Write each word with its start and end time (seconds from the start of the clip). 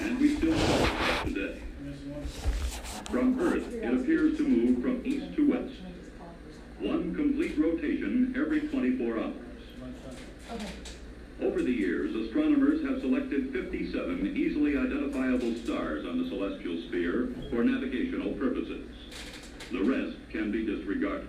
and 0.00 0.18
we 0.18 0.36
still 0.36 0.52
call 0.52 0.86
it 0.86 1.24
today. 1.24 1.58
From 3.10 3.38
Earth, 3.40 3.72
it 3.72 3.94
appears 3.94 4.36
to 4.38 4.48
move 4.48 4.82
from 4.82 5.02
east 5.04 5.34
to 5.36 5.50
west. 5.50 5.74
One 6.78 7.14
complete 7.14 7.56
rotation 7.58 8.34
every 8.36 8.62
24 8.62 9.18
hours. 9.18 9.34
Over 11.40 11.62
the 11.62 11.72
years, 11.72 12.14
astronomers 12.14 12.84
have 12.86 13.00
selected 13.00 13.52
57 13.52 14.36
easily 14.36 14.76
identifiable 14.76 15.54
stars 15.56 16.06
on 16.06 16.22
the 16.22 16.28
celestial 16.28 16.80
sphere 16.88 17.34
for 17.50 17.64
navigational 17.64 18.32
purposes. 18.32 18.86
The 19.70 19.82
rest 19.82 20.16
can 20.30 20.52
be 20.52 20.64
disregarded. 20.64 21.28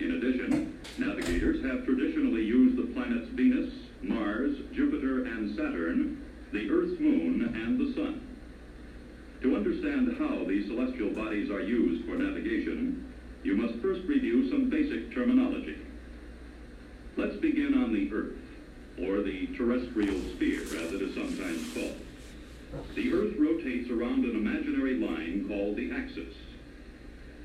In 0.00 0.12
addition, 0.12 0.78
navigators 0.96 1.64
have 1.64 1.84
traditionally 1.84 2.44
used 2.44 2.76
the 2.76 2.92
planets 2.94 3.28
Venus, 3.30 3.72
Mars, 4.00 4.56
Jupiter, 4.72 5.24
and 5.24 5.54
Saturn, 5.56 6.24
the 6.52 6.70
Earth's 6.70 6.98
moon, 7.00 7.52
and 7.54 7.78
the 7.78 7.94
Sun. 7.94 8.20
To 9.42 9.56
understand 9.56 10.16
how 10.18 10.44
these 10.44 10.66
celestial 10.66 11.10
bodies 11.10 11.50
are 11.50 11.60
used 11.60 12.04
for 12.04 12.16
navigation, 12.16 13.12
you 13.44 13.54
must 13.54 13.80
first 13.80 14.02
review 14.06 14.50
some 14.50 14.68
basic 14.68 15.14
terminology. 15.14 15.76
Let's 17.16 17.36
begin 17.36 17.74
on 17.74 17.92
the 17.92 18.12
Earth 18.12 18.34
or 18.98 19.22
the 19.22 19.46
terrestrial 19.56 20.20
sphere, 20.34 20.62
as 20.62 20.92
it 20.92 21.02
is 21.02 21.14
sometimes 21.14 21.72
called. 21.72 21.96
The 22.94 23.12
Earth 23.12 23.34
rotates 23.38 23.90
around 23.90 24.24
an 24.24 24.36
imaginary 24.36 24.94
line 24.94 25.46
called 25.48 25.76
the 25.76 25.92
axis. 25.92 26.34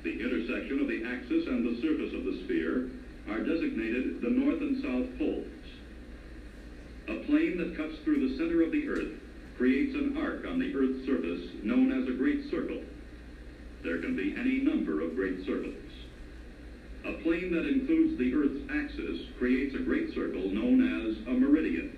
The 0.02 0.20
intersection 0.20 0.80
of 0.80 0.88
the 0.88 1.04
axis 1.04 1.46
and 1.46 1.64
the 1.64 1.80
surface 1.80 2.12
of 2.12 2.24
the 2.24 2.42
sphere 2.44 2.90
are 3.28 3.40
designated 3.40 4.20
the 4.20 4.30
north 4.30 4.60
and 4.60 4.82
south 4.82 5.18
poles. 5.18 5.46
A 7.06 7.16
plane 7.26 7.58
that 7.58 7.76
cuts 7.76 7.98
through 8.04 8.26
the 8.26 8.36
center 8.36 8.62
of 8.62 8.72
the 8.72 8.88
Earth 8.88 9.12
creates 9.58 9.94
an 9.94 10.16
arc 10.16 10.46
on 10.46 10.58
the 10.58 10.74
Earth's 10.74 11.04
surface 11.04 11.50
known 11.62 11.92
as 11.92 12.08
a 12.08 12.16
great 12.16 12.50
circle. 12.50 12.82
There 13.82 13.98
can 13.98 14.16
be 14.16 14.34
any 14.38 14.60
number 14.60 15.02
of 15.02 15.14
great 15.14 15.44
circles. 15.44 15.74
A 17.04 17.12
plane 17.22 17.52
that 17.52 17.68
includes 17.68 18.16
the 18.16 18.32
Earth's 18.32 18.60
axis 18.70 19.26
creates 19.38 19.74
a 19.74 19.80
great 19.80 20.14
circle 20.14 20.48
known 20.48 20.80
as 20.80 21.18
a 21.28 21.32
meridian. 21.32 21.92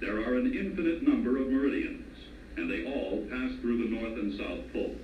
There 0.00 0.18
are 0.18 0.36
an 0.36 0.52
infinite 0.52 1.02
number 1.02 1.38
of 1.38 1.48
meridians, 1.48 2.18
and 2.58 2.70
they 2.70 2.84
all 2.84 3.24
pass 3.30 3.52
through 3.62 3.78
the 3.78 3.96
north 3.96 4.18
and 4.18 4.34
south 4.36 4.72
poles. 4.74 5.00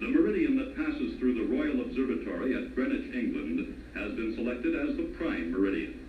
The 0.00 0.08
meridian 0.08 0.56
that 0.56 0.74
passes 0.74 1.16
through 1.20 1.34
the 1.34 1.54
Royal 1.54 1.82
Observatory 1.82 2.56
at 2.56 2.74
Greenwich, 2.74 3.14
England, 3.14 3.80
has 3.94 4.12
been 4.14 4.34
selected 4.34 4.74
as 4.74 4.96
the 4.96 5.04
prime 5.16 5.52
meridian. 5.52 6.01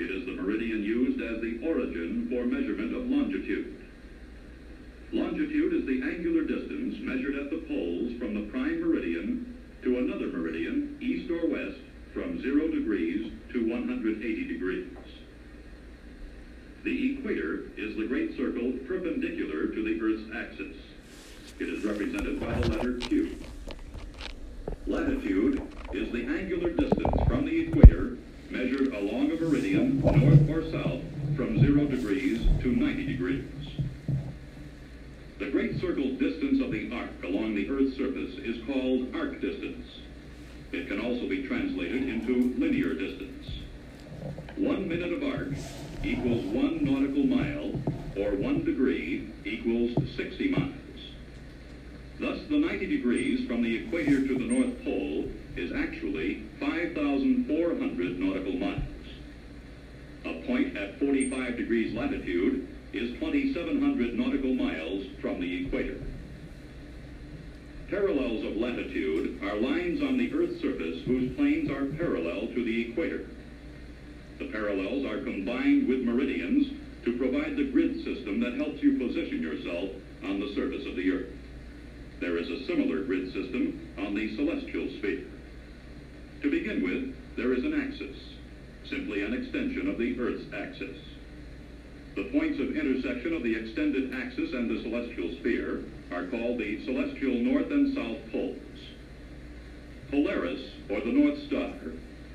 It 0.00 0.10
is 0.10 0.24
the 0.24 0.32
meridian 0.32 0.82
used 0.82 1.20
as 1.20 1.42
the 1.42 1.60
origin 1.62 2.26
for 2.30 2.46
measurement 2.46 2.96
of 2.96 3.04
longitude. 3.04 3.76
Longitude 5.12 5.74
is 5.74 5.84
the 5.84 6.00
angular 6.00 6.40
distance 6.42 6.96
measured 7.00 7.36
at 7.36 7.50
the 7.50 7.58
poles 7.68 8.18
from 8.18 8.32
the 8.32 8.50
prime 8.50 8.80
meridian 8.80 9.58
to 9.82 9.98
another 9.98 10.28
meridian, 10.28 10.96
east 11.02 11.30
or 11.30 11.46
west, 11.46 11.76
from 12.14 12.40
0 12.40 12.68
degrees 12.68 13.30
to 13.52 13.68
180 13.68 14.48
degrees. 14.48 14.88
The 16.82 17.18
equator 17.18 17.64
is 17.76 17.94
the 17.96 18.06
great 18.06 18.34
circle 18.38 18.72
perpendicular 18.88 19.66
to 19.66 19.84
the 19.84 20.00
Earth's 20.00 20.34
axis. 20.34 20.76
It 21.58 21.68
is 21.68 21.84
represented 21.84 22.40
by 22.40 22.54
the 22.54 22.70
letter 22.70 22.94
Q. 23.06 23.36
Latitude 24.86 25.60
is 25.92 26.10
the 26.10 26.24
angular 26.24 26.70
distance 26.70 27.20
from 27.28 27.44
the 27.44 27.68
equator 27.68 28.16
measured 28.50 28.92
along 28.94 29.30
a 29.30 29.36
meridian, 29.36 30.00
north 30.00 30.50
or 30.50 30.70
south, 30.70 31.02
from 31.36 31.60
0 31.60 31.86
degrees 31.86 32.40
to 32.62 32.68
90 32.68 33.06
degrees. 33.06 33.44
The 35.38 35.50
great 35.50 35.80
circle 35.80 36.10
distance 36.16 36.60
of 36.60 36.70
the 36.70 36.92
arc 36.92 37.22
along 37.24 37.54
the 37.54 37.70
Earth's 37.70 37.96
surface 37.96 38.34
is 38.38 38.62
called 38.66 39.14
arc 39.14 39.40
distance. 39.40 39.86
It 40.72 40.88
can 40.88 41.00
also 41.00 41.28
be 41.28 41.46
translated 41.46 42.08
into 42.08 42.54
linear 42.58 42.94
distance. 42.94 43.48
One 44.56 44.86
minute 44.88 45.12
of 45.12 45.22
arc 45.22 45.48
equals 46.04 46.44
one 46.44 46.84
nautical 46.84 47.24
mile, 47.24 47.80
or 48.16 48.36
one 48.36 48.64
degree 48.64 49.28
equals 49.44 49.96
60 50.16 50.48
miles. 50.48 50.74
Thus, 52.18 52.40
the 52.48 52.58
90 52.58 52.86
degrees 52.86 53.46
from 53.46 53.62
the 53.62 53.76
equator 53.76 54.26
to 54.26 54.34
the 54.34 54.44
North 54.44 54.84
Pole 54.84 55.30
is 55.56 55.72
actually 55.72 56.44
5,400 56.58 58.18
nautical 58.18 58.52
miles. 58.52 58.82
A 60.24 60.42
point 60.46 60.76
at 60.76 60.98
45 60.98 61.56
degrees 61.56 61.94
latitude 61.94 62.68
is 62.92 63.12
2,700 63.20 64.14
nautical 64.14 64.54
miles 64.54 65.06
from 65.20 65.40
the 65.40 65.66
equator. 65.66 66.00
Parallels 67.88 68.44
of 68.44 68.56
latitude 68.56 69.42
are 69.42 69.56
lines 69.56 70.00
on 70.02 70.16
the 70.16 70.32
Earth's 70.32 70.60
surface 70.60 71.02
whose 71.06 71.34
planes 71.36 71.70
are 71.70 71.86
parallel 71.96 72.46
to 72.54 72.64
the 72.64 72.90
equator. 72.90 73.26
The 74.38 74.46
parallels 74.46 75.04
are 75.06 75.24
combined 75.24 75.88
with 75.88 76.02
meridians 76.02 76.68
to 77.04 77.18
provide 77.18 77.56
the 77.56 77.70
grid 77.70 78.04
system 78.04 78.40
that 78.40 78.54
helps 78.54 78.82
you 78.82 78.98
position 78.98 79.42
yourself 79.42 79.90
on 80.24 80.38
the 80.38 80.54
surface 80.54 80.86
of 80.86 80.96
the 80.96 81.10
Earth. 81.10 81.32
There 82.20 82.36
is 82.36 82.48
a 82.48 82.66
similar 82.66 83.02
grid 83.04 83.32
system 83.32 83.88
on 83.98 84.14
the 84.14 84.36
celestial 84.36 84.88
sphere. 84.98 85.24
To 86.42 86.50
begin 86.50 86.82
with, 86.82 87.36
there 87.36 87.52
is 87.52 87.64
an 87.64 87.74
axis, 87.74 88.16
simply 88.88 89.20
an 89.20 89.34
extension 89.34 89.88
of 89.88 89.98
the 89.98 90.18
Earth's 90.18 90.44
axis. 90.54 90.96
The 92.16 92.30
points 92.32 92.58
of 92.58 92.74
intersection 92.74 93.34
of 93.34 93.42
the 93.42 93.54
extended 93.54 94.14
axis 94.14 94.52
and 94.54 94.70
the 94.70 94.82
celestial 94.82 95.36
sphere 95.40 95.84
are 96.10 96.26
called 96.28 96.58
the 96.58 96.82
celestial 96.86 97.34
north 97.40 97.70
and 97.70 97.94
south 97.94 98.18
poles. 98.32 98.56
Polaris, 100.10 100.60
or 100.88 101.00
the 101.00 101.12
North 101.12 101.38
Star, 101.46 101.74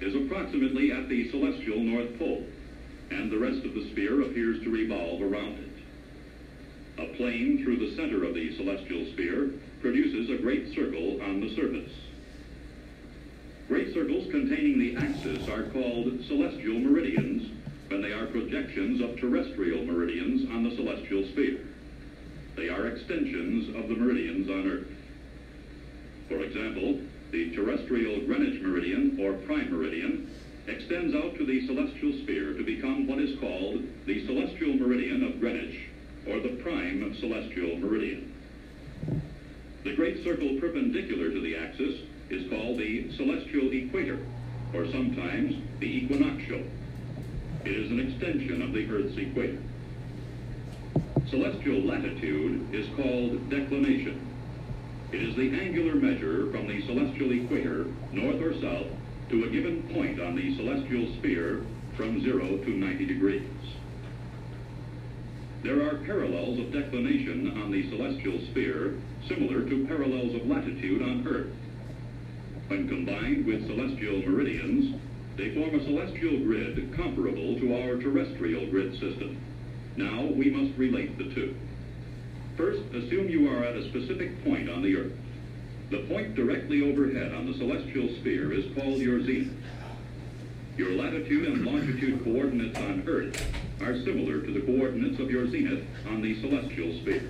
is 0.01 0.13
approximately 0.13 0.91
at 0.91 1.09
the 1.09 1.29
celestial 1.31 1.81
north 1.81 2.17
pole, 2.19 2.45
and 3.09 3.31
the 3.31 3.39
rest 3.39 3.65
of 3.65 3.73
the 3.73 3.89
sphere 3.91 4.21
appears 4.21 4.61
to 4.63 4.69
revolve 4.69 5.21
around 5.21 5.57
it. 5.57 7.01
A 7.01 7.17
plane 7.17 7.63
through 7.63 7.77
the 7.77 7.95
center 7.95 8.23
of 8.23 8.35
the 8.35 8.55
celestial 8.55 9.03
sphere 9.13 9.49
produces 9.81 10.29
a 10.29 10.38
great 10.38 10.73
circle 10.75 11.19
on 11.23 11.41
the 11.41 11.53
surface. 11.55 12.04
Great 13.67 13.95
circles 13.95 14.29
containing 14.29 14.77
the 14.77 14.95
axis 14.95 15.49
are 15.49 15.63
called 15.63 16.23
celestial 16.27 16.79
meridians 16.79 17.49
when 17.87 17.99
they 17.99 18.13
are 18.13 18.27
projections 18.27 19.01
of 19.01 19.19
terrestrial 19.19 19.83
meridians 19.83 20.47
on 20.51 20.63
the 20.63 20.75
celestial 20.75 21.25
sphere. 21.29 21.61
They 22.55 22.69
are 22.69 22.85
extensions 22.85 23.75
of 23.75 23.89
the 23.89 23.95
meridians 23.95 24.49
on 24.49 24.67
Earth. 24.67 24.87
For 26.29 26.41
example, 26.41 26.99
the 27.31 27.55
terrestrial 27.55 28.21
Greenwich 28.21 28.61
meridian, 28.61 29.17
or 29.19 29.33
prime 29.33 29.71
meridian, 29.71 30.29
extends 30.67 31.15
out 31.15 31.35
to 31.37 31.45
the 31.45 31.65
celestial 31.65 32.13
sphere 32.23 32.53
to 32.53 32.63
become 32.63 33.07
what 33.07 33.19
is 33.19 33.37
called 33.39 33.81
the 34.05 34.25
celestial 34.27 34.75
meridian 34.75 35.23
of 35.23 35.39
Greenwich, 35.39 35.79
or 36.27 36.39
the 36.39 36.55
prime 36.61 37.15
celestial 37.19 37.77
meridian. 37.77 38.31
The 39.83 39.95
great 39.95 40.23
circle 40.23 40.59
perpendicular 40.59 41.31
to 41.31 41.41
the 41.41 41.55
axis 41.55 42.01
is 42.30 42.50
called 42.50 42.78
the 42.78 43.12
celestial 43.16 43.72
equator, 43.72 44.19
or 44.74 44.86
sometimes 44.91 45.56
the 45.80 45.86
equinoctial. 45.86 46.63
It 47.63 47.72
is 47.72 47.91
an 47.91 48.00
extension 48.00 48.62
of 48.62 48.74
the 48.74 48.90
Earth's 48.90 49.18
equator. 49.18 49.62
Celestial 51.30 51.81
latitude 51.81 52.74
is 52.74 52.88
called 52.96 53.50
declination. 53.50 54.22
It 55.12 55.22
is 55.22 55.36
the 55.36 55.50
angular 55.59 55.96
measure 55.96 56.52
from 56.52 56.68
the 56.68 56.86
celestial 56.86 57.31
equator, 57.31 57.86
north 58.12 58.42
or 58.42 58.53
south, 58.59 58.88
to 59.30 59.44
a 59.46 59.50
given 59.50 59.84
point 59.94 60.19
on 60.19 60.36
the 60.36 60.56
celestial 60.56 61.13
sphere 61.18 61.66
from 61.96 62.22
0 62.22 62.57
to 62.57 62.69
90 62.69 63.06
degrees. 63.06 63.47
There 65.63 65.81
are 65.81 65.98
parallels 66.06 66.60
of 66.60 66.71
declination 66.71 67.60
on 67.60 67.71
the 67.71 67.89
celestial 67.89 68.39
sphere 68.51 69.00
similar 69.28 69.68
to 69.68 69.88
parallels 69.88 70.36
of 70.36 70.48
latitude 70.48 71.01
on 71.01 71.28
Earth. 71.28 71.51
When 72.67 72.88
combined 72.88 73.45
with 73.45 73.67
celestial 73.67 74.23
meridians, 74.27 75.00
they 75.38 75.53
form 75.53 75.75
a 75.75 75.83
celestial 75.83 76.39
grid 76.39 76.95
comparable 76.95 77.59
to 77.59 77.75
our 77.75 77.97
terrestrial 77.97 78.65
grid 78.67 78.94
system. 78.94 79.38
Now 79.97 80.23
we 80.23 80.50
must 80.50 80.77
relate 80.77 81.17
the 81.17 81.25
two. 81.35 81.56
First, 82.57 82.81
assume 82.94 83.29
you 83.29 83.50
are 83.51 83.63
at 83.63 83.75
a 83.75 83.88
specific 83.89 84.44
point 84.44 84.69
on 84.69 84.81
the 84.81 84.95
Earth. 84.95 85.13
The 85.91 86.00
point 86.07 86.33
directly 86.33 86.81
overhead 86.81 87.33
on 87.33 87.45
the 87.45 87.57
celestial 87.57 88.07
sphere 88.15 88.51
is 88.51 88.65
called 88.73 89.00
your 89.00 89.21
zenith. 89.21 89.53
Your 90.75 90.91
latitude 90.91 91.47
and 91.47 91.65
longitude 91.65 92.23
coordinates 92.23 92.79
on 92.79 93.03
Earth 93.07 93.45
are 93.81 93.95
similar 94.00 94.41
to 94.41 94.51
the 94.51 94.61
coordinates 94.61 95.19
of 95.19 95.29
your 95.29 95.47
zenith 95.47 95.85
on 96.07 96.21
the 96.21 96.41
celestial 96.41 96.94
sphere. 97.01 97.29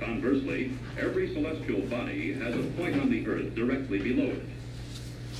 Conversely, 0.00 0.72
every 0.98 1.32
celestial 1.32 1.80
body 1.82 2.32
has 2.34 2.54
a 2.54 2.62
point 2.76 3.00
on 3.00 3.10
the 3.10 3.26
Earth 3.26 3.54
directly 3.54 3.98
below 3.98 4.30
it. 4.30 4.42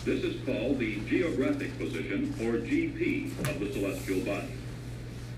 This 0.05 0.23
is 0.23 0.45
called 0.45 0.79
the 0.79 1.01
geographic 1.09 1.77
position, 1.79 2.35
or 2.41 2.59
GP, 2.59 3.31
of 3.49 3.59
the 3.59 3.73
celestial 3.73 4.21
body. 4.21 4.53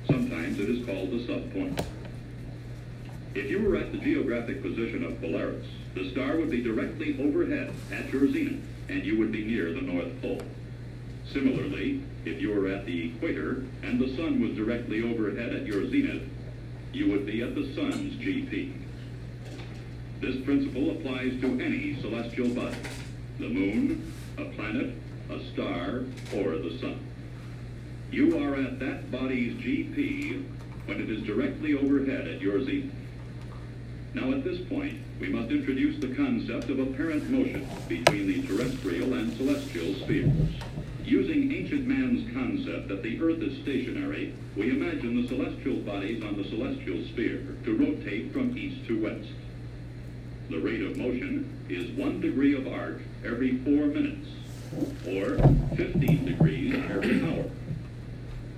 Sometimes 0.06 0.58
it 0.58 0.68
is 0.68 0.84
called 0.84 1.10
the 1.12 1.26
sub 1.26 1.52
point. 1.52 1.80
If 3.34 3.50
you 3.50 3.62
were 3.62 3.76
at 3.76 3.92
the 3.92 3.98
geographic 3.98 4.62
position 4.62 5.04
of 5.04 5.20
Polaris, 5.20 5.66
the 5.94 6.10
star 6.10 6.36
would 6.36 6.50
be 6.50 6.62
directly 6.62 7.16
overhead 7.22 7.72
at 7.92 8.12
your 8.12 8.30
zenith, 8.30 8.62
and 8.88 9.04
you 9.04 9.18
would 9.18 9.32
be 9.32 9.44
near 9.44 9.72
the 9.72 9.82
North 9.82 10.20
Pole. 10.20 10.42
Similarly, 11.32 12.02
if 12.24 12.40
you 12.40 12.50
were 12.50 12.68
at 12.68 12.86
the 12.86 13.08
equator 13.08 13.64
and 13.82 13.98
the 13.98 14.14
sun 14.16 14.40
was 14.40 14.56
directly 14.56 15.02
overhead 15.02 15.54
at 15.54 15.66
your 15.66 15.88
zenith, 15.88 16.22
you 16.92 17.10
would 17.10 17.26
be 17.26 17.42
at 17.42 17.54
the 17.54 17.74
sun's 17.74 18.14
GP. 18.14 18.72
This 20.20 20.36
principle 20.44 20.92
applies 20.92 21.38
to 21.42 21.60
any 21.60 22.00
celestial 22.00 22.48
body, 22.48 22.76
the 23.38 23.48
moon, 23.48 24.12
a 24.38 24.46
planet, 24.46 24.94
a 25.28 25.40
star, 25.52 26.04
or 26.34 26.56
the 26.56 26.78
sun. 26.80 26.98
You 28.10 28.38
are 28.42 28.54
at 28.54 28.78
that 28.78 29.10
body's 29.10 29.54
GP 29.54 30.42
when 30.86 31.00
it 31.00 31.10
is 31.10 31.22
directly 31.24 31.74
overhead 31.74 32.28
at 32.28 32.40
your 32.40 32.64
zenith. 32.64 32.92
Now 34.14 34.32
at 34.32 34.42
this 34.42 34.58
point, 34.68 34.98
we 35.20 35.28
must 35.28 35.50
introduce 35.50 36.00
the 36.00 36.14
concept 36.14 36.70
of 36.70 36.78
apparent 36.78 37.28
motion 37.28 37.68
between 37.86 38.26
the 38.26 38.46
terrestrial 38.46 39.12
and 39.12 39.36
celestial 39.36 39.94
spheres. 39.96 40.32
Using 41.04 41.52
ancient 41.52 41.86
man's 41.86 42.32
concept 42.32 42.88
that 42.88 43.02
the 43.02 43.20
Earth 43.20 43.42
is 43.42 43.58
stationary, 43.62 44.32
we 44.56 44.70
imagine 44.70 45.20
the 45.20 45.28
celestial 45.28 45.76
bodies 45.76 46.24
on 46.24 46.36
the 46.36 46.48
celestial 46.48 47.04
sphere 47.08 47.42
to 47.64 47.76
rotate 47.76 48.32
from 48.32 48.56
east 48.56 48.86
to 48.86 49.02
west. 49.02 49.28
The 50.48 50.58
rate 50.58 50.82
of 50.82 50.96
motion 50.96 51.50
is 51.68 51.90
one 51.90 52.20
degree 52.20 52.54
of 52.54 52.68
arc 52.68 53.00
every 53.24 53.58
four 53.58 53.86
minutes, 53.86 54.28
or 55.04 55.38
15 55.76 56.24
degrees 56.24 56.74
every 56.88 57.20
hour, 57.24 57.50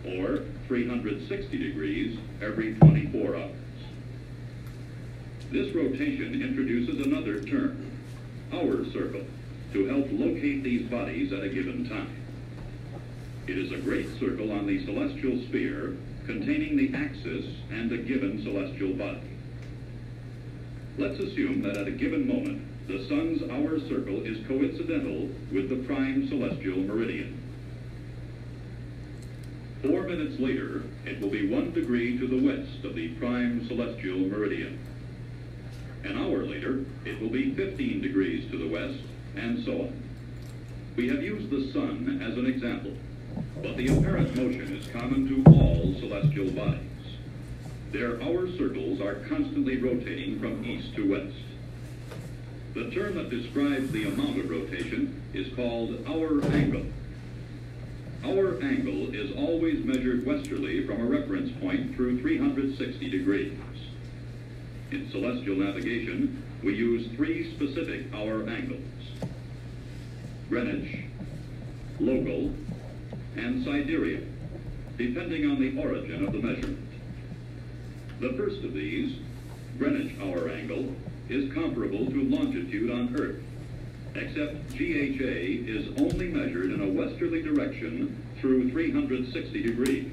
or 0.05 0.45
360 0.67 1.59
degrees 1.59 2.19
every 2.43 2.75
24 2.75 3.37
hours. 3.37 3.51
This 5.51 5.75
rotation 5.75 6.43
introduces 6.43 7.07
another 7.07 7.43
term, 7.43 7.91
hour 8.53 8.85
circle, 8.93 9.23
to 9.73 9.87
help 9.87 10.09
locate 10.11 10.63
these 10.63 10.87
bodies 10.91 11.33
at 11.33 11.43
a 11.43 11.49
given 11.49 11.89
time. 11.89 12.15
It 13.47 13.57
is 13.57 13.73
a 13.73 13.79
great 13.79 14.09
circle 14.21 14.53
on 14.53 14.67
the 14.67 14.85
celestial 14.85 15.41
sphere 15.45 15.97
containing 16.27 16.77
the 16.77 16.95
axis 16.95 17.47
and 17.71 17.91
a 17.93 17.97
given 17.97 18.43
celestial 18.43 18.93
body. 18.93 19.23
Let's 20.99 21.21
assume 21.21 21.63
that 21.63 21.77
at 21.77 21.87
a 21.87 21.93
given 21.93 22.27
moment, 22.27 22.61
the 22.89 23.07
sun's 23.07 23.49
hour 23.53 23.79
circle 23.89 24.21
is 24.25 24.45
coincidental 24.49 25.29
with 25.53 25.69
the 25.69 25.77
prime 25.87 26.27
celestial 26.29 26.79
meridian. 26.79 27.41
Four 29.81 30.03
minutes 30.03 30.41
later, 30.41 30.83
it 31.07 31.21
will 31.21 31.31
be 31.31 31.49
one 31.49 31.71
degree 31.73 32.19
to 32.19 32.27
the 32.27 32.45
west 32.45 32.85
of 32.85 32.97
the 32.97 33.11
prime 33.11 33.65
celestial 33.69 34.19
meridian. 34.19 34.77
An 36.03 36.19
hour 36.19 36.43
later, 36.43 36.85
it 37.05 37.21
will 37.21 37.31
be 37.31 37.55
15 37.55 38.01
degrees 38.01 38.51
to 38.51 38.59
the 38.59 38.67
west, 38.67 38.99
and 39.37 39.65
so 39.65 39.83
on. 39.83 40.03
We 40.97 41.09
have 41.11 41.23
used 41.23 41.49
the 41.51 41.73
sun 41.73 42.21
as 42.21 42.37
an 42.37 42.47
example, 42.47 42.95
but 43.63 43.77
the 43.77 43.87
apparent 43.87 44.35
motion 44.35 44.77
is 44.77 44.89
common 44.89 45.29
to 45.29 45.49
all 45.53 45.95
celestial 46.01 46.51
bodies. 46.51 46.88
Their 47.93 48.23
hour 48.23 48.51
circles 48.59 49.01
are 49.01 49.15
constantly 49.15 49.79
rotating 49.79 50.39
from 50.39 50.63
east 50.65 50.95
to 50.97 51.11
west. 51.11 51.37
The 52.75 52.91
term 52.91 53.15
that 53.15 53.31
describes 53.31 53.91
the 53.91 54.05
amount 54.05 54.39
of 54.39 54.51
rotation 54.51 55.23
is 55.33 55.53
called 55.55 56.05
hour 56.07 56.45
angle. 56.53 56.85
Hour 58.23 58.63
angle 58.63 59.15
is 59.15 59.35
always 59.37 59.85
measured 59.85 60.27
westerly 60.27 60.87
from 60.87 61.01
a 61.01 61.05
reference 61.05 61.51
point 61.61 61.97
through 61.97 62.21
360 62.21 63.09
degrees. 63.09 63.59
In 64.91 65.11
celestial 65.11 65.57
navigation, 65.57 66.43
we 66.63 66.75
use 66.75 67.09
three 67.17 67.55
specific 67.55 68.13
hour 68.13 68.47
angles. 68.49 68.83
Greenwich, 70.51 71.05
local, 72.01 72.53
and 73.37 73.65
sidereal, 73.65 74.25
depending 74.99 75.51
on 75.51 75.59
the 75.59 75.81
origin 75.81 76.27
of 76.27 76.33
the 76.33 76.39
measurement. 76.39 76.88
The 78.21 78.33
first 78.33 78.65
of 78.65 78.75
these, 78.75 79.17
Greenwich 79.79 80.13
hour 80.21 80.49
angle, 80.49 80.93
is 81.29 81.53
comparable 81.53 82.07
to 82.07 82.23
longitude 82.25 82.91
on 82.91 83.15
Earth, 83.15 83.41
except 84.17 84.71
GHA 84.71 85.69
is 85.69 85.87
only 85.99 86.27
measured 86.27 86.73
in 86.73 86.81
a 86.81 86.89
westerly 86.89 87.43
direction 87.43 88.21
through 88.41 88.71
360 88.71 89.63
degrees, 89.63 90.11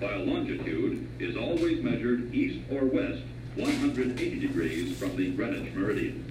while 0.00 0.24
longitude 0.24 1.06
is 1.20 1.36
always 1.36 1.80
measured 1.80 2.34
east 2.34 2.58
or 2.72 2.86
west 2.86 3.22
180 3.54 4.40
degrees 4.40 4.98
from 4.98 5.14
the 5.16 5.30
Greenwich 5.30 5.72
meridian. 5.74 6.24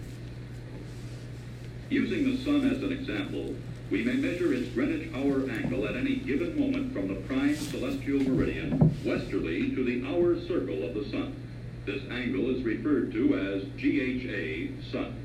Using 1.90 2.36
the 2.36 2.44
sun 2.44 2.70
as 2.70 2.84
an 2.84 2.92
example, 2.92 3.56
we 3.92 4.02
may 4.04 4.14
measure 4.14 4.54
its 4.54 4.70
Greenwich 4.70 5.10
hour 5.14 5.50
angle 5.52 5.86
at 5.86 5.98
any 5.98 6.16
given 6.16 6.58
moment 6.58 6.94
from 6.94 7.10
the 7.10 7.16
prime 7.28 7.56
celestial 7.58 8.24
meridian 8.24 8.80
westerly 9.04 9.76
to 9.76 9.84
the 9.84 10.08
hour 10.08 10.40
circle 10.48 10.86
of 10.86 10.94
the 10.94 11.04
sun. 11.12 11.36
This 11.86 12.02
angle 12.10 12.56
is 12.56 12.64
referred 12.64 13.12
to 13.12 13.38
as 13.38 13.64
GHA 13.76 14.92
sun. 14.92 15.18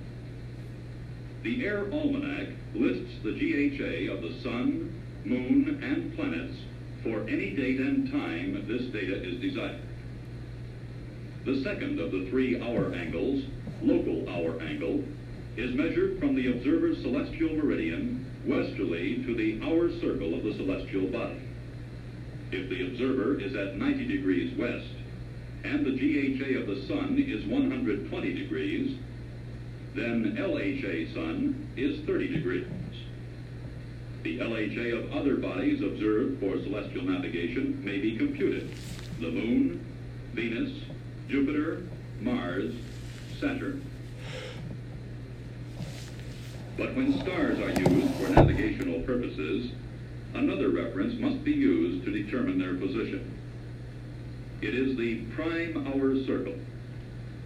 The 1.44 1.64
Air 1.64 1.86
Almanac 1.92 2.48
lists 2.74 3.14
the 3.22 3.30
GHA 3.30 4.12
of 4.12 4.22
the 4.22 4.34
sun, 4.42 4.92
moon, 5.24 5.80
and 5.80 6.16
planets 6.16 6.56
for 7.04 7.20
any 7.28 7.50
date 7.50 7.78
and 7.78 8.10
time 8.10 8.64
this 8.66 8.82
data 8.86 9.22
is 9.22 9.40
desired. 9.40 9.80
The 11.44 11.62
second 11.62 12.00
of 12.00 12.10
the 12.10 12.26
three 12.30 12.60
hour 12.60 12.92
angles, 12.92 13.44
local 13.80 14.28
hour 14.28 14.60
angle, 14.60 15.04
is 15.56 15.72
measured 15.72 16.18
from 16.18 16.34
the 16.34 16.50
observer's 16.50 17.00
celestial 17.02 17.54
meridian 17.54 18.25
westerly 18.46 19.22
to 19.24 19.34
the 19.34 19.60
hour 19.64 19.90
circle 20.00 20.34
of 20.34 20.44
the 20.44 20.54
celestial 20.54 21.06
body. 21.08 21.40
If 22.52 22.68
the 22.68 22.86
observer 22.86 23.40
is 23.40 23.54
at 23.56 23.76
90 23.76 24.06
degrees 24.06 24.56
west 24.56 24.86
and 25.64 25.84
the 25.84 25.90
GHA 25.90 26.60
of 26.60 26.66
the 26.68 26.86
sun 26.86 27.18
is 27.18 27.44
120 27.44 28.32
degrees, 28.34 28.96
then 29.94 30.36
LHA 30.36 31.12
sun 31.14 31.68
is 31.76 32.00
30 32.06 32.28
degrees. 32.28 32.66
The 34.22 34.38
LHA 34.38 35.04
of 35.04 35.12
other 35.12 35.36
bodies 35.36 35.82
observed 35.82 36.40
for 36.40 36.58
celestial 36.62 37.04
navigation 37.04 37.84
may 37.84 37.98
be 37.98 38.16
computed. 38.16 38.70
The 39.20 39.30
moon, 39.30 39.84
Venus, 40.34 40.72
Jupiter, 41.28 41.82
Mars, 42.20 42.74
Saturn. 43.40 43.85
But 46.76 46.94
when 46.94 47.18
stars 47.20 47.58
are 47.58 47.70
used 47.70 48.14
for 48.16 48.28
navigational 48.28 49.00
purposes, 49.00 49.70
another 50.34 50.68
reference 50.68 51.18
must 51.18 51.42
be 51.42 51.52
used 51.52 52.04
to 52.04 52.10
determine 52.10 52.58
their 52.58 52.74
position. 52.74 53.32
It 54.60 54.74
is 54.74 54.96
the 54.96 55.22
prime 55.34 55.86
hour 55.86 56.22
circle, 56.24 56.54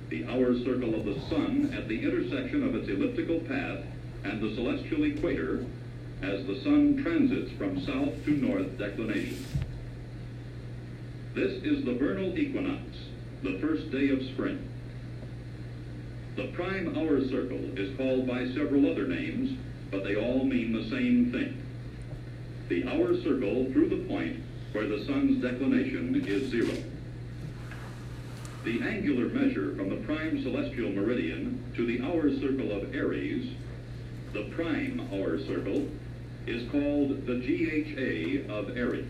the 0.09 0.25
hour 0.27 0.59
circle 0.65 0.95
of 0.95 1.05
the 1.05 1.21
sun 1.29 1.73
at 1.77 1.87
the 1.87 2.03
intersection 2.03 2.65
of 2.67 2.75
its 2.75 2.89
elliptical 2.89 3.41
path 3.41 3.85
and 4.25 4.41
the 4.41 4.55
celestial 4.55 5.05
equator 5.05 5.65
as 6.23 6.45
the 6.47 6.61
sun 6.63 7.01
transits 7.03 7.53
from 7.53 7.81
south 7.81 8.25
to 8.25 8.31
north 8.31 8.79
declination. 8.79 9.45
This 11.35 11.63
is 11.63 11.85
the 11.85 11.95
vernal 11.95 12.37
equinox, 12.37 12.83
the 13.43 13.59
first 13.61 13.91
day 13.93 14.09
of 14.11 14.23
spring. 14.25 14.70
The 16.41 16.47
prime 16.53 16.97
hour 16.97 17.23
circle 17.29 17.61
is 17.79 17.95
called 17.99 18.27
by 18.27 18.47
several 18.55 18.91
other 18.91 19.07
names, 19.07 19.59
but 19.91 20.05
they 20.05 20.17
all 20.17 20.43
mean 20.43 20.73
the 20.73 20.89
same 20.89 21.31
thing. 21.31 21.55
The 22.71 22.89
hour 22.89 23.15
circle 23.15 23.71
through 23.71 23.91
the 23.91 24.09
point 24.09 24.41
where 24.73 24.87
the 24.87 25.05
sun's 25.05 25.43
declination 25.43 26.25
is 26.27 26.51
zero. 26.51 26.73
The 28.65 28.81
angular 28.81 29.27
measure 29.27 29.75
from 29.77 29.91
the 29.91 29.97
prime 29.97 30.43
celestial 30.43 30.89
meridian 30.89 31.63
to 31.77 31.85
the 31.85 32.01
hour 32.01 32.31
circle 32.31 32.73
of 32.73 32.95
Aries, 32.95 33.53
the 34.33 34.45
prime 34.45 35.11
hour 35.13 35.39
circle, 35.41 35.89
is 36.47 36.67
called 36.71 37.27
the 37.27 37.35
GHA 37.35 38.51
of 38.51 38.79
Aries. 38.79 39.05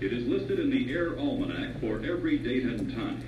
It 0.00 0.14
is 0.14 0.26
listed 0.26 0.60
in 0.60 0.70
the 0.70 0.90
Air 0.90 1.18
Almanac 1.18 1.78
for 1.80 2.02
every 2.02 2.38
date 2.38 2.62
and 2.62 2.94
time. 2.94 3.22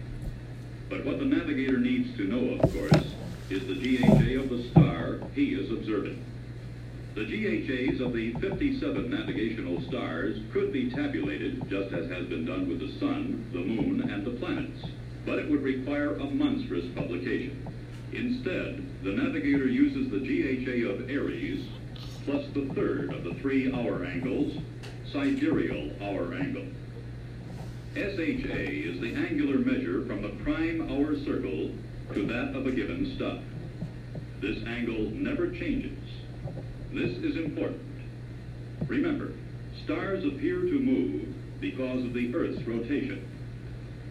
But 0.90 1.06
what 1.06 1.20
the 1.20 1.24
navigator 1.24 1.78
needs 1.78 2.16
to 2.16 2.24
know, 2.24 2.58
of 2.58 2.72
course, 2.74 3.06
is 3.48 3.62
the 3.62 3.78
GHA 3.78 4.42
of 4.42 4.50
the 4.50 4.70
star 4.72 5.20
he 5.34 5.54
is 5.54 5.70
observing. 5.70 6.18
The 7.14 7.26
GHAs 7.26 8.00
of 8.00 8.12
the 8.12 8.34
57 8.40 9.08
navigational 9.08 9.80
stars 9.88 10.36
could 10.52 10.72
be 10.72 10.90
tabulated 10.90 11.70
just 11.70 11.94
as 11.94 12.10
has 12.10 12.26
been 12.26 12.44
done 12.44 12.68
with 12.68 12.80
the 12.80 12.98
sun, 12.98 13.48
the 13.52 13.60
moon, 13.60 14.10
and 14.10 14.26
the 14.26 14.38
planets, 14.40 14.82
but 15.24 15.38
it 15.38 15.48
would 15.48 15.62
require 15.62 16.16
a 16.16 16.24
monstrous 16.24 16.86
publication. 16.96 17.62
Instead, 18.12 19.04
the 19.04 19.12
navigator 19.12 19.68
uses 19.68 20.10
the 20.10 20.18
GHA 20.18 20.90
of 20.90 21.08
Aries 21.08 21.68
plus 22.24 22.44
the 22.52 22.68
third 22.74 23.14
of 23.14 23.22
the 23.22 23.34
three 23.40 23.72
hour 23.72 24.04
angles 24.04 24.58
sidereal 25.12 25.90
hour 26.02 26.34
angle. 26.34 26.79
SHA 27.96 28.70
is 28.70 29.00
the 29.00 29.14
angular 29.14 29.58
measure 29.58 30.04
from 30.06 30.22
the 30.22 30.28
prime 30.44 30.88
hour 30.92 31.16
circle 31.24 31.72
to 32.14 32.24
that 32.26 32.54
of 32.54 32.68
a 32.68 32.70
given 32.70 33.16
star. 33.16 33.40
This 34.40 34.64
angle 34.64 35.10
never 35.10 35.50
changes. 35.50 35.98
This 36.92 37.16
is 37.18 37.36
important. 37.36 37.82
Remember, 38.86 39.32
stars 39.82 40.24
appear 40.24 40.60
to 40.60 40.78
move 40.78 41.34
because 41.60 42.04
of 42.04 42.14
the 42.14 42.32
Earth's 42.32 42.62
rotation. 42.62 43.26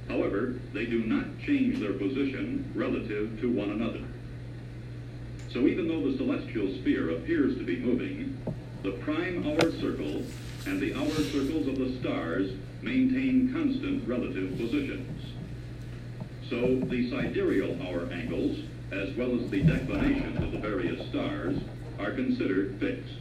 However, 0.09 0.59
they 0.73 0.85
do 0.85 1.05
not 1.05 1.39
change 1.45 1.79
their 1.79 1.93
position 1.93 2.69
relative 2.75 3.39
to 3.39 3.49
one 3.49 3.69
another. 3.69 4.01
So 5.53 5.67
even 5.67 5.87
though 5.87 6.11
the 6.11 6.17
celestial 6.17 6.67
sphere 6.81 7.11
appears 7.11 7.57
to 7.57 7.63
be 7.63 7.77
moving, 7.77 8.37
the 8.83 8.91
prime 8.91 9.47
hour 9.47 9.71
circle 9.79 10.23
and 10.65 10.81
the 10.81 10.93
hour 10.95 11.09
circles 11.09 11.67
of 11.67 11.77
the 11.77 11.97
stars 12.01 12.51
maintain 12.81 13.51
constant 13.53 14.07
relative 14.07 14.57
positions. 14.57 15.23
So 16.49 16.79
the 16.87 17.09
sidereal 17.09 17.77
hour 17.83 18.09
angles, 18.11 18.59
as 18.91 19.15
well 19.15 19.39
as 19.39 19.49
the 19.49 19.61
declinations 19.61 20.41
of 20.41 20.51
the 20.51 20.57
various 20.57 21.07
stars, 21.09 21.59
are 21.99 22.11
considered 22.11 22.79
fixed. 22.79 23.13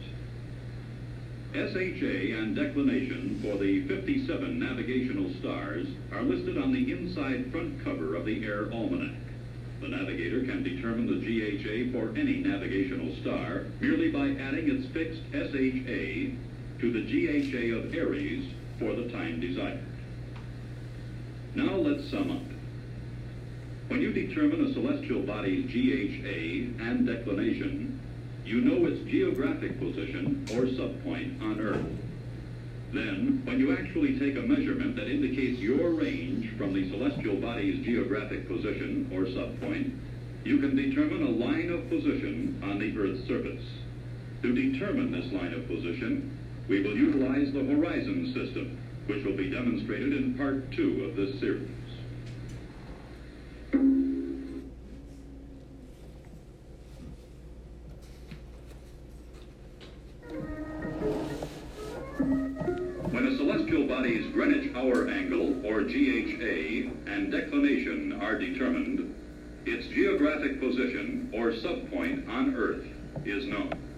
SHA 1.53 2.37
and 2.37 2.55
declination 2.55 3.39
for 3.41 3.57
the 3.57 3.81
57 3.87 4.59
navigational 4.59 5.33
stars 5.39 5.87
are 6.11 6.21
listed 6.21 6.57
on 6.57 6.71
the 6.71 6.91
inside 6.91 7.51
front 7.51 7.83
cover 7.83 8.15
of 8.15 8.25
the 8.25 8.45
Air 8.45 8.71
Almanac. 8.71 9.15
The 9.81 9.87
navigator 9.87 10.41
can 10.41 10.61
determine 10.61 11.07
the 11.07 11.19
GHA 11.19 11.91
for 11.91 12.15
any 12.17 12.37
navigational 12.39 13.15
star 13.21 13.63
merely 13.79 14.11
by 14.11 14.29
adding 14.41 14.69
its 14.69 14.85
fixed 14.93 15.21
SHA 15.31 16.35
to 16.79 16.91
the 16.91 17.01
GHA 17.01 17.77
of 17.77 17.93
Aries 17.95 18.45
for 18.79 18.93
the 18.95 19.09
time 19.09 19.39
desired. 19.39 19.83
Now 21.55 21.75
let's 21.75 22.09
sum 22.09 22.31
up. 22.31 22.41
When 23.89 24.01
you 24.01 24.13
determine 24.13 24.65
a 24.65 24.73
celestial 24.73 25.21
body's 25.21 25.65
GHA 25.65 26.83
and 26.83 27.05
declination, 27.05 27.99
you 28.45 28.61
know 28.61 28.85
its 28.85 29.01
geographic 29.09 29.79
position 29.79 30.45
or 30.51 30.63
subpoint 30.63 31.41
on 31.41 31.59
Earth. 31.59 31.85
Then, 32.93 33.41
when 33.45 33.59
you 33.59 33.75
actually 33.77 34.17
take 34.17 34.35
a 34.37 34.41
measurement 34.41 34.95
that 34.95 35.07
indicates 35.07 35.59
your 35.59 35.91
range 35.91 36.55
from 36.57 36.73
the 36.73 36.89
celestial 36.89 37.35
body's 37.35 37.83
geographic 37.85 38.47
position 38.47 39.09
or 39.13 39.25
subpoint, 39.25 39.95
you 40.43 40.59
can 40.59 40.75
determine 40.75 41.23
a 41.23 41.29
line 41.29 41.69
of 41.71 41.89
position 41.89 42.59
on 42.63 42.79
the 42.79 42.97
Earth's 42.97 43.27
surface. 43.27 43.63
To 44.41 44.53
determine 44.53 45.11
this 45.11 45.31
line 45.33 45.53
of 45.53 45.67
position, 45.67 46.38
we 46.69 46.81
will 46.81 46.95
utilize 46.95 47.51
the 47.51 47.63
horizon 47.65 48.31
system, 48.31 48.77
which 49.07 49.25
will 49.25 49.35
be 49.35 49.49
demonstrated 49.49 50.13
in 50.13 50.35
part 50.35 50.71
two 50.71 51.03
of 51.03 51.15
this 51.15 51.39
series. 51.39 51.67
When 63.11 63.25
a 63.25 63.35
celestial 63.35 63.87
body's 63.87 64.31
Greenwich 64.31 64.75
hour 64.75 65.09
angle, 65.09 65.65
or 65.65 65.81
GHA, 65.81 66.91
and 67.11 67.31
declination 67.31 68.19
are 68.21 68.37
determined, 68.37 69.15
its 69.65 69.87
geographic 69.87 70.59
position, 70.59 71.31
or 71.33 71.51
subpoint 71.51 72.29
on 72.29 72.53
Earth, 72.55 72.85
is 73.25 73.47
known. 73.47 73.88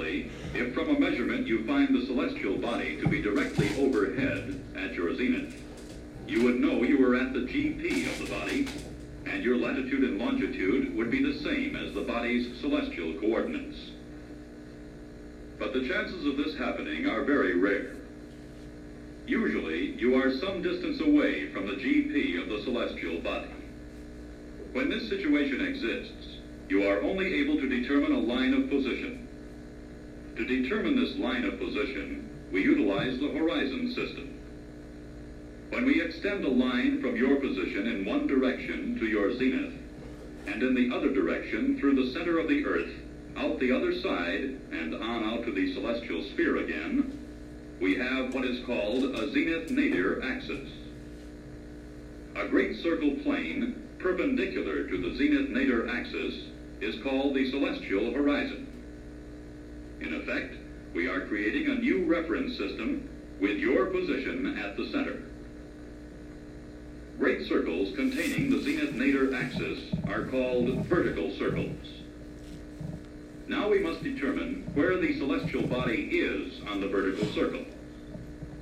If 0.00 0.72
from 0.72 0.88
a 0.88 0.98
measurement 0.98 1.46
you 1.46 1.64
find 1.66 1.94
the 1.94 2.06
celestial 2.06 2.56
body 2.56 2.96
to 3.02 3.08
be 3.08 3.20
directly 3.20 3.68
overhead 3.76 4.58
at 4.74 4.94
your 4.94 5.14
zenith, 5.14 5.62
you 6.26 6.42
would 6.42 6.58
know 6.58 6.82
you 6.82 6.98
were 6.98 7.16
at 7.16 7.34
the 7.34 7.40
GP 7.40 8.06
of 8.06 8.18
the 8.18 8.34
body, 8.34 8.66
and 9.26 9.44
your 9.44 9.56
latitude 9.56 10.02
and 10.02 10.18
longitude 10.18 10.96
would 10.96 11.10
be 11.10 11.22
the 11.22 11.38
same 11.40 11.76
as 11.76 11.92
the 11.92 12.00
body's 12.00 12.58
celestial 12.60 13.12
coordinates. 13.20 13.90
But 15.58 15.74
the 15.74 15.86
chances 15.86 16.24
of 16.24 16.38
this 16.38 16.56
happening 16.56 17.06
are 17.06 17.22
very 17.22 17.58
rare. 17.58 17.96
Usually, 19.26 19.92
you 19.92 20.16
are 20.16 20.32
some 20.38 20.62
distance 20.62 21.00
away 21.00 21.52
from 21.52 21.66
the 21.66 21.74
GP 21.74 22.42
of 22.42 22.48
the 22.48 22.62
celestial 22.64 23.20
body. 23.20 23.50
When 24.72 24.88
this 24.88 25.08
situation 25.08 25.60
exists, 25.60 26.38
you 26.68 26.88
are 26.88 27.02
only 27.02 27.34
able 27.34 27.56
to 27.56 27.68
determine 27.68 28.12
a 28.12 28.18
line 28.18 28.54
of 28.54 28.70
position. 28.70 29.28
To 30.36 30.44
determine 30.44 30.96
this 30.96 31.16
line 31.16 31.44
of 31.44 31.58
position, 31.58 32.28
we 32.52 32.62
utilize 32.62 33.18
the 33.18 33.28
horizon 33.28 33.88
system. 33.94 34.38
When 35.70 35.84
we 35.84 36.02
extend 36.02 36.44
a 36.44 36.50
line 36.50 37.00
from 37.00 37.16
your 37.16 37.36
position 37.36 37.86
in 37.86 38.04
one 38.04 38.26
direction 38.26 38.98
to 38.98 39.06
your 39.06 39.36
zenith, 39.36 39.74
and 40.46 40.62
in 40.62 40.74
the 40.74 40.94
other 40.94 41.12
direction 41.12 41.78
through 41.78 41.94
the 41.94 42.12
center 42.12 42.38
of 42.38 42.48
the 42.48 42.64
Earth, 42.64 42.90
out 43.36 43.60
the 43.60 43.72
other 43.72 43.94
side, 44.00 44.58
and 44.72 44.94
on 44.94 45.24
out 45.24 45.44
to 45.44 45.52
the 45.52 45.72
celestial 45.74 46.24
sphere 46.30 46.56
again, 46.56 47.16
we 47.80 47.94
have 47.96 48.34
what 48.34 48.44
is 48.44 48.64
called 48.64 49.04
a 49.04 49.30
zenith 49.30 49.70
nadir 49.70 50.22
axis. 50.22 50.68
A 52.36 52.48
great 52.48 52.82
circle 52.82 53.12
plane 53.22 53.88
perpendicular 53.98 54.84
to 54.84 54.98
the 54.98 55.16
zenith 55.16 55.50
nadir 55.50 55.88
axis 55.88 56.34
is 56.80 57.02
called 57.02 57.34
the 57.34 57.50
celestial 57.50 58.12
horizon. 58.12 58.66
In 60.00 60.14
effect, 60.14 60.54
we 60.94 61.08
are 61.08 61.26
creating 61.26 61.66
a 61.68 61.80
new 61.80 62.04
reference 62.04 62.56
system 62.56 63.08
with 63.40 63.58
your 63.58 63.86
position 63.86 64.58
at 64.58 64.76
the 64.76 64.88
center. 64.88 65.22
Great 67.18 67.46
circles 67.46 67.94
containing 67.96 68.50
the 68.50 68.62
zenith 68.62 68.94
nadir 68.94 69.34
axis 69.34 69.78
are 70.08 70.24
called 70.24 70.86
vertical 70.86 71.30
circles. 71.36 71.86
Now 73.46 73.68
we 73.68 73.80
must 73.80 74.02
determine 74.02 74.62
where 74.74 74.96
the 74.96 75.18
celestial 75.18 75.66
body 75.66 76.08
is 76.12 76.60
on 76.68 76.80
the 76.80 76.88
vertical 76.88 77.26
circle. 77.32 77.64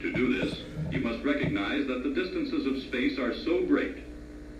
To 0.00 0.12
do 0.12 0.40
this, 0.40 0.58
you 0.90 1.00
must 1.00 1.24
recognize 1.24 1.86
that 1.86 2.02
the 2.02 2.14
distances 2.14 2.66
of 2.66 2.82
space 2.82 3.18
are 3.18 3.34
so 3.34 3.62
great 3.62 4.07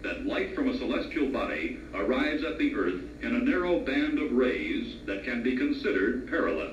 that 0.02 0.26
light 0.26 0.55
from 0.55 0.69
a 0.69 0.78
celestial 0.78 1.28
body 1.28 1.81
arrives 1.95 2.45
at 2.45 2.59
the 2.59 2.75
Earth 2.75 3.00
in 3.23 3.35
a 3.35 3.40
narrow 3.40 3.81
band 3.81 4.19
of 4.19 4.33
rays 4.33 4.97
that 5.07 5.25
can 5.25 5.43
be 5.43 5.57
considered 5.57 6.28
parallel. 6.28 6.73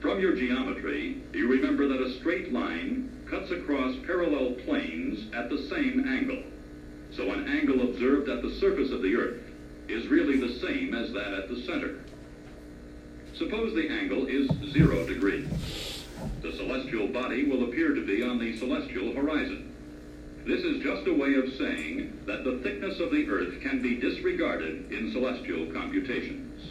From 0.00 0.20
your 0.20 0.36
geometry, 0.36 1.22
you 1.32 1.48
remember 1.48 1.88
that 1.88 2.02
a 2.02 2.18
straight 2.18 2.52
line 2.52 3.10
cuts 3.28 3.50
across 3.50 3.96
parallel 4.04 4.52
planes 4.64 5.32
at 5.34 5.48
the 5.48 5.66
same 5.68 6.06
angle. 6.06 6.42
So 7.12 7.32
an 7.32 7.48
angle 7.48 7.82
observed 7.82 8.28
at 8.28 8.42
the 8.42 8.54
surface 8.56 8.92
of 8.92 9.02
the 9.02 9.16
Earth 9.16 9.40
is 9.88 10.08
really 10.08 10.38
the 10.38 10.60
same 10.60 10.94
as 10.94 11.12
that 11.12 11.32
at 11.32 11.48
the 11.48 11.62
center. 11.62 12.00
Suppose 13.34 13.74
the 13.74 13.88
angle 13.88 14.26
is 14.26 14.50
zero 14.72 15.06
degrees. 15.06 16.04
The 16.42 16.52
celestial 16.52 17.08
body 17.08 17.44
will 17.44 17.64
appear 17.64 17.94
to 17.94 18.06
be 18.06 18.22
on 18.22 18.38
the 18.38 18.56
celestial 18.58 19.12
horizon. 19.14 19.65
This 20.46 20.62
is 20.62 20.80
just 20.80 21.08
a 21.08 21.12
way 21.12 21.34
of 21.34 21.52
saying 21.58 22.20
that 22.24 22.44
the 22.44 22.60
thickness 22.62 23.00
of 23.00 23.10
the 23.10 23.28
Earth 23.28 23.60
can 23.62 23.82
be 23.82 23.96
disregarded 23.96 24.92
in 24.92 25.10
celestial 25.10 25.72
computations. 25.72 26.62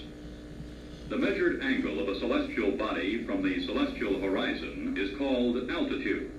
The 1.09 1.17
measured 1.17 1.61
angle 1.61 1.99
of 1.99 2.07
a 2.07 2.17
celestial 2.17 2.71
body 2.71 3.25
from 3.25 3.43
the 3.43 3.65
celestial 3.65 4.21
horizon 4.21 4.95
is 4.97 5.17
called 5.17 5.69
altitude. 5.69 6.31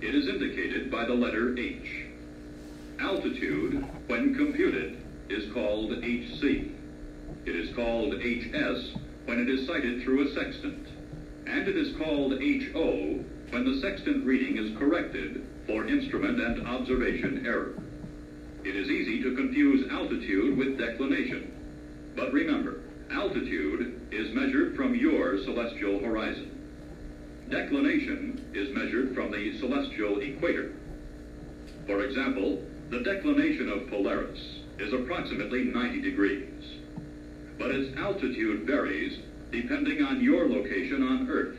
It 0.00 0.14
is 0.14 0.28
indicated 0.28 0.88
by 0.88 1.04
the 1.04 1.14
letter 1.14 1.58
H. 1.58 2.04
Altitude, 3.00 3.84
when 4.06 4.36
computed, 4.36 4.98
is 5.28 5.52
called 5.52 5.90
HC. 5.90 6.70
It 7.44 7.56
is 7.56 7.74
called 7.74 8.14
HS 8.22 8.94
when 9.24 9.40
it 9.40 9.50
is 9.50 9.66
sighted 9.66 10.04
through 10.04 10.28
a 10.28 10.32
sextant. 10.32 10.86
And 11.44 11.66
it 11.66 11.76
is 11.76 11.96
called 11.96 12.34
HO 12.34 13.24
when 13.50 13.64
the 13.64 13.80
sextant 13.80 14.24
reading 14.24 14.58
is 14.58 14.78
corrected 14.78 15.44
for 15.68 15.86
instrument 15.86 16.40
and 16.40 16.66
observation 16.66 17.44
error. 17.46 17.74
It 18.64 18.74
is 18.74 18.88
easy 18.88 19.22
to 19.22 19.36
confuse 19.36 19.88
altitude 19.92 20.56
with 20.56 20.78
declination. 20.78 21.52
But 22.16 22.32
remember, 22.32 22.80
altitude 23.12 24.00
is 24.10 24.34
measured 24.34 24.74
from 24.74 24.94
your 24.94 25.38
celestial 25.44 26.00
horizon. 26.00 26.50
Declination 27.50 28.50
is 28.54 28.74
measured 28.74 29.14
from 29.14 29.30
the 29.30 29.58
celestial 29.58 30.20
equator. 30.20 30.72
For 31.86 32.02
example, 32.02 32.62
the 32.90 33.00
declination 33.00 33.68
of 33.68 33.88
Polaris 33.90 34.40
is 34.78 34.94
approximately 34.94 35.64
90 35.64 36.00
degrees. 36.00 36.64
But 37.58 37.72
its 37.72 37.94
altitude 37.98 38.66
varies 38.66 39.18
depending 39.50 40.02
on 40.02 40.22
your 40.22 40.48
location 40.48 41.02
on 41.02 41.28
Earth. 41.30 41.56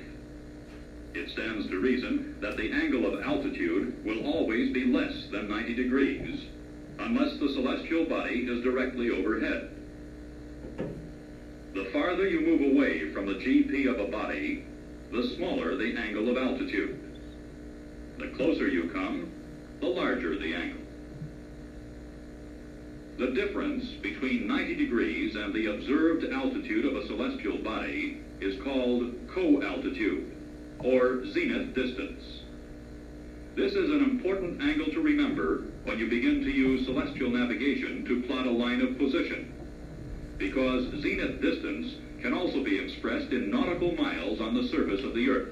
It 1.14 1.30
stands 1.32 1.68
to 1.70 1.80
reason 1.80 2.36
that 2.42 2.58
the 2.58 2.72
angle 2.72 3.12
of 3.12 3.22
altitude 3.22 4.06
will 4.06 4.26
always 4.26 4.72
be 4.74 4.86
less 4.86 5.28
than 5.32 5.50
90 5.50 5.74
degrees, 5.74 6.46
unless 7.00 7.40
the 7.40 7.50
celestial 7.50 8.06
body 8.06 8.48
is 8.48 8.64
directly 8.64 9.10
overhead. 9.10 9.72
The 11.74 11.90
farther 11.92 12.28
you 12.28 12.42
move 12.42 12.74
away 12.74 13.12
from 13.14 13.26
the 13.26 13.36
GP 13.36 13.88
of 13.88 14.00
a 14.00 14.12
body, 14.12 14.66
the 15.12 15.32
smaller 15.36 15.76
the 15.76 15.96
angle 15.96 16.30
of 16.30 16.38
altitude. 16.38 17.00
The 18.18 18.30
closer 18.36 18.68
you 18.68 18.90
come, 18.90 19.32
the 19.80 19.88
larger 19.88 20.38
the 20.38 20.54
angle. 20.54 20.82
The 23.18 23.32
difference 23.32 23.86
between 24.02 24.48
90 24.48 24.76
degrees 24.76 25.36
and 25.36 25.54
the 25.54 25.68
observed 25.68 26.26
altitude 26.26 26.86
of 26.86 26.96
a 26.96 27.08
celestial 27.08 27.58
body 27.58 28.22
is 28.40 28.62
called 28.64 29.14
co-altitude, 29.34 30.39
or 30.84 31.26
zenith 31.28 31.74
distance. 31.74 32.24
This 33.56 33.74
is 33.74 33.90
an 33.90 34.04
important 34.04 34.62
angle 34.62 34.88
to 34.88 35.02
remember 35.02 35.64
when 35.84 36.00
you 36.00 36.10
begin 36.10 36.42
to 36.44 36.52
use 36.52 36.86
celestial 36.86 37.30
navigation 37.30 38.06
to 38.06 38.22
plot 38.24 38.48
a 38.48 38.52
line 38.52 38.82
of 38.82 38.98
position, 38.98 39.54
because 40.38 40.86
zenith 41.02 41.42
distance 41.42 41.96
can 42.22 42.34
also 42.34 42.64
be 42.64 42.78
expressed 42.78 43.32
in 43.32 43.50
nautical 43.50 43.94
miles 43.96 44.40
on 44.40 44.54
the 44.54 44.68
surface 44.68 45.04
of 45.04 45.14
the 45.14 45.30
Earth. 45.30 45.50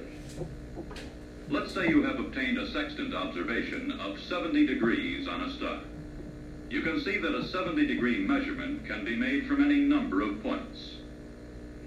Let's 1.50 1.72
say 1.72 1.88
you 1.88 2.02
have 2.02 2.20
obtained 2.20 2.58
a 2.58 2.70
sextant 2.70 3.14
observation 3.14 3.92
of 3.92 4.20
70 4.20 4.66
degrees 4.66 5.26
on 5.26 5.42
a 5.42 5.52
star. 5.56 5.80
You 6.70 6.82
can 6.82 7.00
see 7.00 7.16
that 7.16 7.34
a 7.34 7.48
70 7.48 7.86
degree 7.86 8.18
measurement 8.18 8.86
can 8.86 9.04
be 9.04 9.16
made 9.16 9.46
from 9.46 9.64
any 9.64 9.80
number 9.80 10.20
of 10.20 10.42
points. 10.42 10.96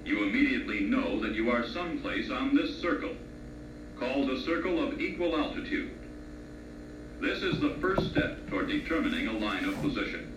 You 0.04 0.24
immediately 0.24 0.80
know 0.80 1.20
that 1.20 1.36
you 1.36 1.52
are 1.52 1.68
someplace 1.68 2.32
on 2.32 2.56
this 2.56 2.82
circle, 2.82 3.16
called 4.02 4.32
a 4.32 4.42
circle 4.42 4.84
of 4.84 5.00
equal 5.00 5.38
altitude. 5.38 5.92
This 7.20 7.44
is 7.44 7.60
the 7.60 7.76
first 7.80 8.10
step 8.10 8.50
toward 8.50 8.68
determining 8.68 9.28
a 9.28 9.34
line 9.34 9.64
of 9.64 9.80
position. 9.80 10.34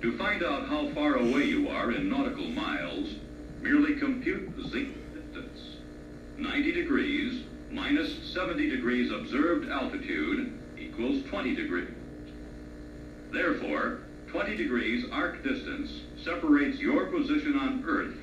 To 0.00 0.16
find 0.16 0.44
out 0.44 0.68
how 0.68 0.90
far 0.90 1.16
away 1.16 1.42
you 1.42 1.68
are 1.68 1.90
in 1.90 2.08
nautical 2.08 2.46
miles, 2.46 3.16
merely 3.60 3.96
compute 3.96 4.48
zenith 4.70 4.94
distance. 5.12 5.58
90 6.38 6.70
degrees 6.70 7.42
minus 7.72 8.16
70 8.32 8.70
degrees 8.70 9.10
observed 9.10 9.68
altitude 9.68 10.56
equals 10.78 11.24
20 11.24 11.56
degrees. 11.56 11.88
Therefore, 13.32 14.02
20 14.28 14.56
degrees 14.56 15.04
arc 15.10 15.42
distance 15.42 15.90
separates 16.22 16.78
your 16.78 17.06
position 17.06 17.58
on 17.58 17.82
Earth 17.84 18.14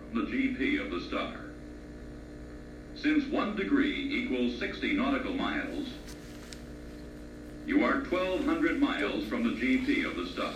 from 0.00 0.24
the 0.24 0.30
GP 0.30 0.82
of 0.82 0.90
the 0.90 1.02
star. 1.02 1.43
Since 3.04 3.26
1 3.26 3.56
degree 3.56 4.08
equals 4.10 4.58
60 4.58 4.94
nautical 4.94 5.34
miles, 5.34 5.88
you 7.66 7.84
are 7.84 8.00
1,200 8.00 8.80
miles 8.80 9.26
from 9.26 9.44
the 9.44 9.60
GP 9.60 10.06
of 10.06 10.16
the 10.16 10.26
star. 10.28 10.54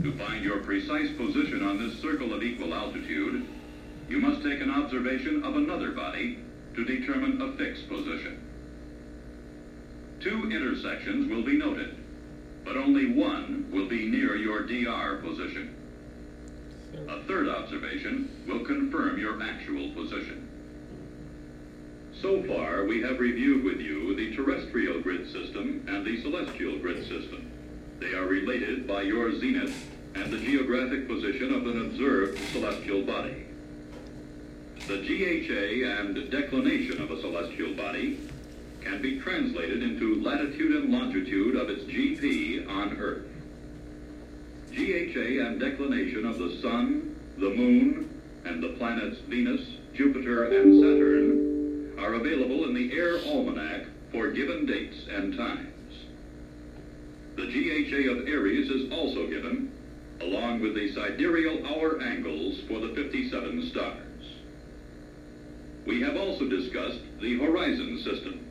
To 0.00 0.12
find 0.16 0.42
your 0.42 0.60
precise 0.60 1.14
position 1.18 1.62
on 1.62 1.76
this 1.76 2.00
circle 2.00 2.32
of 2.32 2.42
equal 2.42 2.72
altitude, 2.72 3.46
you 4.08 4.18
must 4.18 4.42
take 4.42 4.62
an 4.62 4.70
observation 4.70 5.44
of 5.44 5.56
another 5.56 5.90
body 5.90 6.38
to 6.74 6.86
determine 6.86 7.38
a 7.42 7.52
fixed 7.58 7.86
position. 7.86 8.40
Two 10.20 10.50
intersections 10.50 11.30
will 11.30 11.42
be 11.42 11.58
noted, 11.58 11.96
but 12.64 12.78
only 12.78 13.12
one 13.12 13.68
will 13.70 13.88
be 13.90 14.06
near 14.06 14.36
your 14.36 14.62
DR 14.62 15.16
position. 15.16 15.76
A 17.10 17.22
third 17.24 17.50
observation 17.50 18.30
will 18.48 18.64
confirm 18.64 19.18
your 19.18 19.42
actual 19.42 19.90
position. 19.90 20.48
So 22.24 22.42
far, 22.44 22.84
we 22.86 23.02
have 23.02 23.20
reviewed 23.20 23.64
with 23.64 23.80
you 23.80 24.16
the 24.16 24.34
terrestrial 24.34 24.98
grid 25.02 25.30
system 25.30 25.84
and 25.86 26.06
the 26.06 26.22
celestial 26.22 26.78
grid 26.78 27.06
system. 27.06 27.50
They 28.00 28.14
are 28.14 28.24
related 28.24 28.88
by 28.88 29.02
your 29.02 29.38
zenith 29.38 29.90
and 30.14 30.32
the 30.32 30.38
geographic 30.38 31.06
position 31.06 31.52
of 31.52 31.66
an 31.66 31.84
observed 31.84 32.38
celestial 32.52 33.02
body. 33.02 33.44
The 34.86 35.02
GHA 35.02 36.00
and 36.00 36.30
declination 36.30 37.02
of 37.02 37.10
a 37.10 37.20
celestial 37.20 37.74
body 37.74 38.18
can 38.80 39.02
be 39.02 39.20
translated 39.20 39.82
into 39.82 40.22
latitude 40.22 40.76
and 40.76 40.90
longitude 40.90 41.56
of 41.56 41.68
its 41.68 41.84
GP 41.84 42.66
on 42.70 42.96
Earth. 42.96 43.26
GHA 44.70 45.44
and 45.46 45.60
declination 45.60 46.24
of 46.24 46.38
the 46.38 46.58
Sun, 46.62 47.16
the 47.36 47.50
Moon, 47.50 48.18
and 48.46 48.62
the 48.62 48.70
planets 48.78 49.18
Venus, 49.28 49.60
Jupiter, 49.92 50.44
and 50.44 50.80
Saturn 50.80 51.43
are 52.04 52.14
available 52.14 52.64
in 52.64 52.74
the 52.74 52.92
Air 52.92 53.18
Almanac 53.24 53.86
for 54.12 54.30
given 54.30 54.66
dates 54.66 55.06
and 55.10 55.34
times. 55.38 55.70
The 57.36 57.46
GHA 57.46 58.10
of 58.12 58.28
Aries 58.28 58.68
is 58.68 58.92
also 58.92 59.26
given, 59.26 59.72
along 60.20 60.60
with 60.60 60.74
the 60.74 60.92
sidereal 60.92 61.66
hour 61.66 62.02
angles 62.02 62.60
for 62.68 62.78
the 62.78 62.94
57 62.94 63.70
stars. 63.70 64.00
We 65.86 66.02
have 66.02 66.16
also 66.16 66.46
discussed 66.46 67.00
the 67.20 67.38
horizon 67.38 67.98
system 68.04 68.46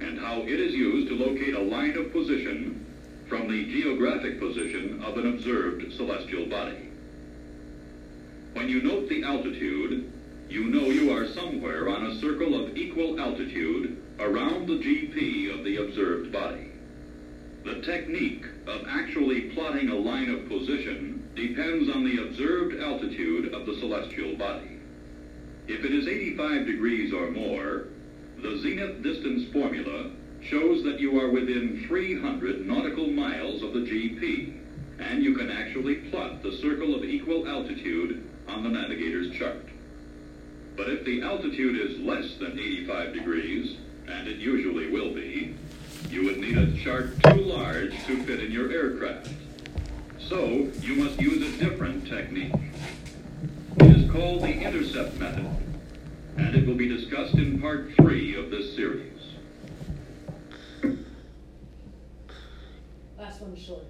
and 0.00 0.18
how 0.18 0.40
it 0.40 0.58
is 0.60 0.74
used 0.74 1.08
to 1.08 1.14
locate 1.14 1.54
a 1.54 1.60
line 1.60 1.96
of 1.96 2.12
position 2.12 2.84
from 3.28 3.46
the 3.46 3.66
geographic 3.66 4.40
position 4.40 5.00
of 5.04 5.16
an 5.16 5.28
observed 5.28 5.92
celestial 5.92 6.46
body. 6.46 6.88
When 8.54 8.68
you 8.68 8.82
note 8.82 9.08
the 9.08 9.22
altitude, 9.22 10.12
you 10.50 10.64
know 10.64 10.86
you 10.86 11.12
are 11.12 11.28
somewhere 11.28 11.88
on 11.88 12.06
a 12.06 12.18
circle 12.18 12.60
of 12.60 12.76
equal 12.76 13.20
altitude 13.20 14.02
around 14.18 14.66
the 14.66 14.74
GP 14.74 15.56
of 15.56 15.64
the 15.64 15.76
observed 15.76 16.32
body. 16.32 16.72
The 17.64 17.80
technique 17.82 18.44
of 18.66 18.84
actually 18.88 19.42
plotting 19.50 19.90
a 19.90 19.94
line 19.94 20.28
of 20.28 20.48
position 20.48 21.30
depends 21.36 21.88
on 21.88 22.04
the 22.04 22.26
observed 22.26 22.80
altitude 22.80 23.54
of 23.54 23.64
the 23.64 23.78
celestial 23.78 24.36
body. 24.36 24.80
If 25.68 25.84
it 25.84 25.94
is 25.94 26.08
85 26.08 26.66
degrees 26.66 27.12
or 27.12 27.30
more, 27.30 27.84
the 28.42 28.58
zenith 28.58 29.04
distance 29.04 29.52
formula 29.52 30.10
shows 30.42 30.82
that 30.82 30.98
you 30.98 31.20
are 31.20 31.30
within 31.30 31.84
300 31.86 32.66
nautical 32.66 33.06
miles 33.06 33.62
of 33.62 33.72
the 33.72 33.80
GP, 33.80 34.58
and 34.98 35.22
you 35.22 35.36
can 35.36 35.48
actually 35.48 36.10
plot 36.10 36.42
the 36.42 36.56
circle 36.56 36.92
of 36.96 37.04
equal 37.04 37.46
altitude 37.46 38.28
on 38.48 38.64
the 38.64 38.68
navigator's 38.68 39.30
chart. 39.38 39.69
But 40.76 40.88
if 40.88 41.04
the 41.04 41.22
altitude 41.22 41.78
is 41.78 41.98
less 42.00 42.34
than 42.38 42.58
85 42.58 43.12
degrees, 43.12 43.76
and 44.08 44.26
it 44.26 44.38
usually 44.38 44.90
will 44.90 45.12
be, 45.12 45.54
you 46.08 46.24
would 46.24 46.38
need 46.38 46.56
a 46.56 46.72
chart 46.78 47.22
too 47.22 47.42
large 47.42 47.92
to 48.06 48.22
fit 48.24 48.42
in 48.42 48.50
your 48.50 48.70
aircraft. 48.72 49.28
So, 50.18 50.68
you 50.80 50.96
must 50.96 51.20
use 51.20 51.42
a 51.42 51.58
different 51.58 52.06
technique. 52.06 52.54
It 53.78 53.96
is 53.96 54.10
called 54.10 54.42
the 54.42 54.52
intercept 54.52 55.18
method, 55.18 55.46
and 56.36 56.54
it 56.54 56.66
will 56.66 56.74
be 56.74 56.88
discussed 56.88 57.34
in 57.34 57.60
part 57.60 57.92
three 57.96 58.36
of 58.36 58.50
this 58.50 58.74
series. 58.74 59.12
Last 63.18 63.40
one 63.42 63.56
short. 63.56 63.84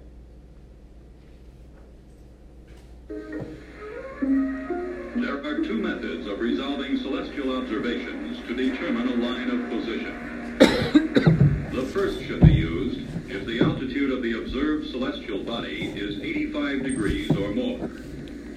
Two 5.71 5.77
methods 5.77 6.27
of 6.27 6.37
resolving 6.41 6.97
celestial 6.97 7.55
observations 7.57 8.45
to 8.45 8.53
determine 8.53 9.07
a 9.07 9.15
line 9.25 9.49
of 9.49 9.69
position. 9.69 10.57
the 11.71 11.83
first 11.93 12.21
should 12.23 12.41
be 12.41 12.51
used 12.51 12.99
if 13.29 13.45
the 13.45 13.61
altitude 13.61 14.11
of 14.11 14.21
the 14.21 14.33
observed 14.33 14.89
celestial 14.89 15.41
body 15.45 15.93
is 15.95 16.19
85 16.19 16.83
degrees 16.83 17.31
or 17.31 17.53
more. 17.53 17.89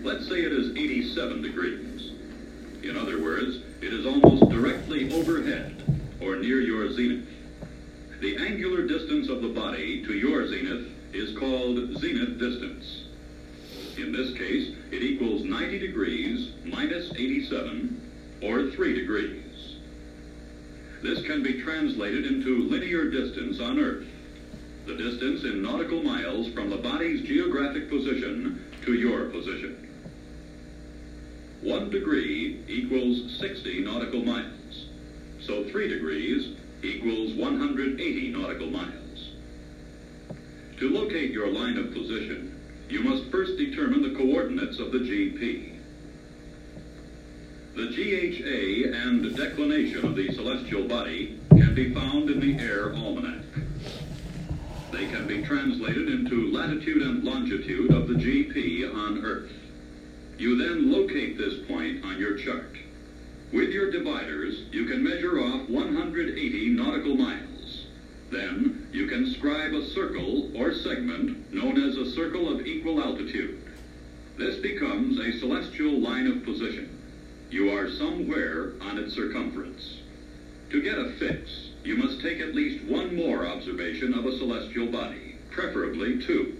Let's 0.02 0.28
say 0.28 0.40
it 0.40 0.50
is 0.50 0.76
87 0.76 1.40
degrees. 1.40 2.10
In 2.82 2.96
other 2.96 3.22
words, 3.22 3.58
it 3.80 3.94
is 3.94 4.06
almost 4.06 4.50
directly 4.50 5.12
overhead 5.14 5.84
or 6.20 6.34
near 6.34 6.60
your 6.62 6.92
zenith. 6.92 7.28
The 8.22 8.38
angular 8.38 8.88
distance 8.88 9.28
of 9.28 9.40
the 9.40 9.50
body 9.50 10.04
to 10.04 10.14
your 10.14 10.48
zenith 10.48 10.88
is 11.12 11.38
called 11.38 11.96
zenith 11.96 12.40
distance. 12.40 13.04
In 13.98 14.10
this 14.10 14.36
case, 14.36 14.73
it 14.94 15.02
equals 15.02 15.42
90 15.42 15.80
degrees 15.80 16.50
minus 16.64 17.10
87, 17.10 18.00
or 18.42 18.70
3 18.70 18.94
degrees. 18.94 19.76
This 21.02 21.20
can 21.26 21.42
be 21.42 21.60
translated 21.62 22.24
into 22.24 22.68
linear 22.68 23.10
distance 23.10 23.58
on 23.58 23.80
Earth, 23.80 24.06
the 24.86 24.96
distance 24.96 25.42
in 25.42 25.62
nautical 25.62 26.00
miles 26.00 26.46
from 26.52 26.70
the 26.70 26.76
body's 26.76 27.26
geographic 27.26 27.88
position 27.88 28.64
to 28.84 28.94
your 28.94 29.24
position. 29.30 29.80
1 31.62 31.90
degree 31.90 32.62
equals 32.68 33.36
60 33.40 33.80
nautical 33.80 34.22
miles, 34.22 34.86
so 35.40 35.64
3 35.64 35.88
degrees 35.88 36.54
equals 36.82 37.32
180 37.32 38.30
nautical 38.30 38.70
miles. 38.70 39.30
To 40.78 40.88
locate 40.88 41.32
your 41.32 41.48
line 41.48 41.78
of 41.78 41.92
position, 41.92 42.53
you 42.94 43.02
must 43.02 43.24
first 43.24 43.56
determine 43.56 44.02
the 44.02 44.16
coordinates 44.16 44.78
of 44.78 44.92
the 44.92 44.98
GP. 44.98 45.72
The 47.74 47.88
GHA 47.88 48.96
and 48.96 49.36
declination 49.36 50.06
of 50.06 50.14
the 50.14 50.32
celestial 50.32 50.86
body 50.86 51.40
can 51.50 51.74
be 51.74 51.92
found 51.92 52.30
in 52.30 52.38
the 52.38 52.56
Air 52.62 52.94
Almanac. 52.94 53.42
They 54.92 55.08
can 55.08 55.26
be 55.26 55.42
translated 55.42 56.08
into 56.08 56.52
latitude 56.52 57.02
and 57.02 57.24
longitude 57.24 57.90
of 57.92 58.06
the 58.06 58.14
GP 58.14 58.94
on 58.94 59.24
Earth. 59.24 59.50
You 60.38 60.56
then 60.56 60.92
locate 60.92 61.36
this 61.36 61.66
point 61.66 62.04
on 62.04 62.20
your 62.20 62.38
chart. 62.38 62.76
With 63.52 63.70
your 63.70 63.90
dividers, 63.90 64.66
you 64.70 64.86
can 64.86 65.02
measure 65.02 65.40
off 65.40 65.68
180 65.68 66.68
nautical 66.68 67.16
miles. 67.16 67.86
Then 68.30 68.83
you 68.94 69.08
can 69.08 69.34
scribe 69.34 69.72
a 69.72 69.84
circle 69.88 70.56
or 70.56 70.72
segment 70.72 71.52
known 71.52 71.82
as 71.82 71.96
a 71.96 72.12
circle 72.12 72.48
of 72.48 72.64
equal 72.64 73.02
altitude. 73.02 73.60
This 74.38 74.60
becomes 74.60 75.18
a 75.18 75.36
celestial 75.40 75.98
line 75.98 76.28
of 76.28 76.44
position. 76.44 76.96
You 77.50 77.72
are 77.72 77.90
somewhere 77.90 78.74
on 78.80 78.98
its 78.98 79.12
circumference. 79.12 79.98
To 80.70 80.80
get 80.80 80.96
a 80.96 81.10
fix, 81.18 81.70
you 81.82 81.96
must 81.96 82.20
take 82.20 82.38
at 82.38 82.54
least 82.54 82.84
one 82.84 83.16
more 83.16 83.44
observation 83.44 84.14
of 84.14 84.26
a 84.26 84.38
celestial 84.38 84.86
body, 84.86 85.38
preferably 85.50 86.24
two. 86.24 86.56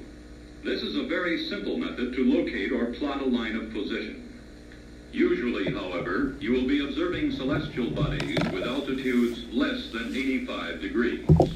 This 0.65 0.83
is 0.83 0.97
a 0.97 1.07
very 1.07 1.47
simple 1.49 1.77
method 1.77 2.15
to 2.15 2.25
locate 2.25 2.73
or 2.73 2.87
plot 2.87 3.23
a 3.23 3.27
line 3.27 3.55
of 3.55 3.73
position. 3.73 4.41
Usually, 5.13 5.73
however, 5.73 6.35
you 6.41 6.51
will 6.51 6.67
be 6.67 6.85
observing 6.85 7.31
celestial 7.31 7.91
bodies 7.91 8.39
with 8.53 8.67
altitudes 8.67 9.45
less 9.53 9.91
than 9.93 10.09
85 10.09 10.81
degrees. 10.81 11.54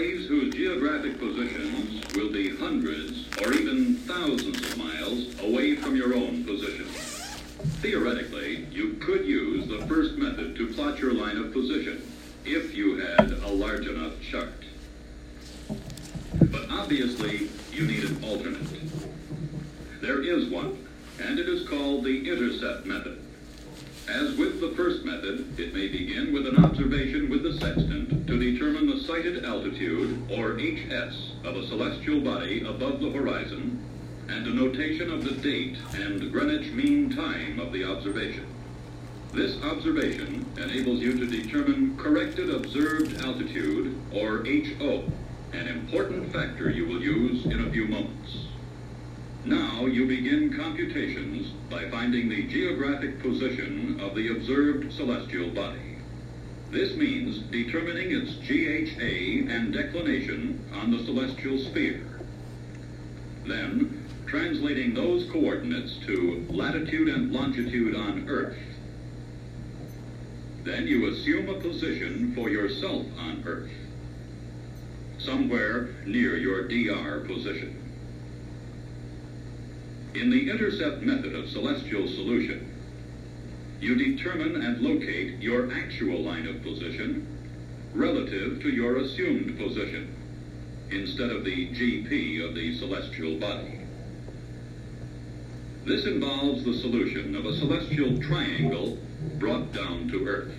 Bodies 0.00 0.28
whose 0.28 0.54
geographic 0.54 1.18
positions 1.18 2.16
will 2.16 2.32
be 2.32 2.56
hundreds 2.56 3.28
or 3.44 3.52
even 3.52 3.96
thousands 3.96 4.58
of 4.58 4.78
miles 4.78 5.38
away 5.42 5.76
from 5.76 5.94
your 5.94 6.14
own 6.14 6.42
position. 6.42 6.86
Theoretically, 7.82 8.66
you 8.72 8.94
could 8.94 9.26
use 9.26 9.68
the 9.68 9.86
first 9.86 10.14
method 10.16 10.56
to 10.56 10.72
plot 10.72 10.98
your 11.00 11.12
line 11.12 11.36
of 11.36 11.52
position 11.52 12.00
if 12.46 12.74
you 12.74 12.96
had 12.96 13.30
a 13.30 13.48
large 13.48 13.86
enough 13.86 14.14
chart. 14.22 14.64
But 15.68 16.70
obviously, 16.70 17.50
you 17.70 17.86
need 17.86 18.04
an 18.04 18.24
alternate. 18.24 18.68
There 20.00 20.22
is 20.22 20.48
one, 20.48 20.82
and 21.20 21.38
it 21.38 21.46
is 21.46 21.68
called 21.68 22.04
the 22.04 22.26
intercept 22.26 22.86
method. 22.86 23.22
As 24.12 24.36
with 24.36 24.60
the 24.60 24.70
first 24.70 25.04
method, 25.04 25.56
it 25.56 25.72
may 25.72 25.86
begin 25.86 26.32
with 26.32 26.44
an 26.44 26.64
observation 26.64 27.30
with 27.30 27.44
the 27.44 27.52
sextant 27.60 28.26
to 28.26 28.38
determine 28.38 28.88
the 28.88 29.04
sighted 29.04 29.44
altitude, 29.44 30.20
or 30.28 30.58
HS, 30.58 31.34
of 31.44 31.54
a 31.54 31.66
celestial 31.68 32.20
body 32.20 32.62
above 32.62 33.00
the 33.00 33.10
horizon, 33.10 33.78
and 34.28 34.48
a 34.48 34.50
notation 34.50 35.12
of 35.12 35.22
the 35.22 35.30
date 35.40 35.76
and 35.94 36.32
Greenwich 36.32 36.72
Mean 36.72 37.10
Time 37.10 37.60
of 37.60 37.72
the 37.72 37.84
observation. 37.84 38.46
This 39.32 39.62
observation 39.62 40.44
enables 40.56 40.98
you 40.98 41.16
to 41.16 41.26
determine 41.26 41.96
corrected 41.96 42.50
observed 42.50 43.20
altitude, 43.20 43.94
or 44.12 44.44
HO, 44.44 45.04
an 45.52 45.68
important 45.68 46.32
factor 46.32 46.68
you 46.68 46.84
will 46.84 47.00
use 47.00 47.46
in 47.46 47.64
a 47.64 47.70
few 47.70 47.86
moments. 47.86 48.46
Now 49.44 49.86
you 49.86 50.06
begin 50.06 50.52
computations 50.54 51.48
by 51.70 51.88
finding 51.88 52.28
the 52.28 52.46
geographic 52.48 53.20
position 53.22 53.98
of 53.98 54.14
the 54.14 54.28
observed 54.28 54.92
celestial 54.92 55.48
body. 55.50 55.96
This 56.70 56.94
means 56.94 57.38
determining 57.50 58.12
its 58.12 58.34
GHA 58.34 59.50
and 59.50 59.72
declination 59.72 60.62
on 60.74 60.90
the 60.90 61.02
celestial 61.04 61.58
sphere. 61.58 62.20
Then, 63.46 64.06
translating 64.26 64.92
those 64.92 65.28
coordinates 65.30 65.96
to 66.06 66.46
latitude 66.50 67.08
and 67.08 67.32
longitude 67.32 67.96
on 67.96 68.28
Earth. 68.28 68.58
Then 70.64 70.86
you 70.86 71.08
assume 71.08 71.48
a 71.48 71.54
position 71.54 72.34
for 72.34 72.50
yourself 72.50 73.06
on 73.18 73.42
Earth, 73.46 73.70
somewhere 75.18 75.94
near 76.04 76.36
your 76.36 76.68
DR 76.68 77.20
position. 77.26 77.79
In 80.14 80.28
the 80.28 80.50
intercept 80.50 81.02
method 81.02 81.36
of 81.36 81.48
celestial 81.48 82.08
solution, 82.08 82.68
you 83.80 83.94
determine 83.94 84.60
and 84.60 84.80
locate 84.80 85.40
your 85.40 85.72
actual 85.72 86.20
line 86.22 86.46
of 86.48 86.62
position 86.62 87.26
relative 87.94 88.60
to 88.62 88.70
your 88.70 88.96
assumed 88.96 89.56
position, 89.56 90.14
instead 90.90 91.30
of 91.30 91.44
the 91.44 91.68
GP 91.68 92.44
of 92.44 92.54
the 92.54 92.76
celestial 92.78 93.36
body. 93.36 93.80
This 95.84 96.04
involves 96.06 96.64
the 96.64 96.74
solution 96.74 97.36
of 97.36 97.46
a 97.46 97.56
celestial 97.56 98.20
triangle 98.20 98.98
brought 99.38 99.72
down 99.72 100.08
to 100.08 100.26
Earth. 100.26 100.54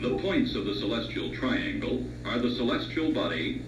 The 0.00 0.16
points 0.18 0.54
of 0.54 0.64
the 0.64 0.74
celestial 0.74 1.30
triangle 1.34 2.06
are 2.24 2.38
the 2.38 2.54
celestial 2.54 3.12
body 3.12 3.62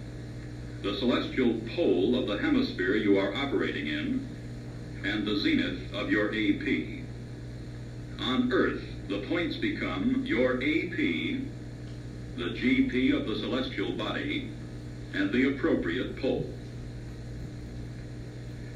the 0.82 0.96
celestial 0.96 1.60
pole 1.76 2.18
of 2.18 2.26
the 2.26 2.38
hemisphere 2.38 2.96
you 2.96 3.16
are 3.16 3.34
operating 3.34 3.86
in, 3.86 4.28
and 5.04 5.24
the 5.24 5.36
zenith 5.38 5.92
of 5.94 6.10
your 6.10 6.28
AP. 6.28 7.02
On 8.18 8.52
Earth, 8.52 8.82
the 9.08 9.24
points 9.28 9.56
become 9.56 10.24
your 10.26 10.54
AP, 10.54 10.96
the 12.36 12.50
GP 12.54 13.14
of 13.14 13.26
the 13.26 13.36
celestial 13.36 13.92
body, 13.92 14.50
and 15.14 15.32
the 15.32 15.54
appropriate 15.54 16.20
pole. 16.20 16.48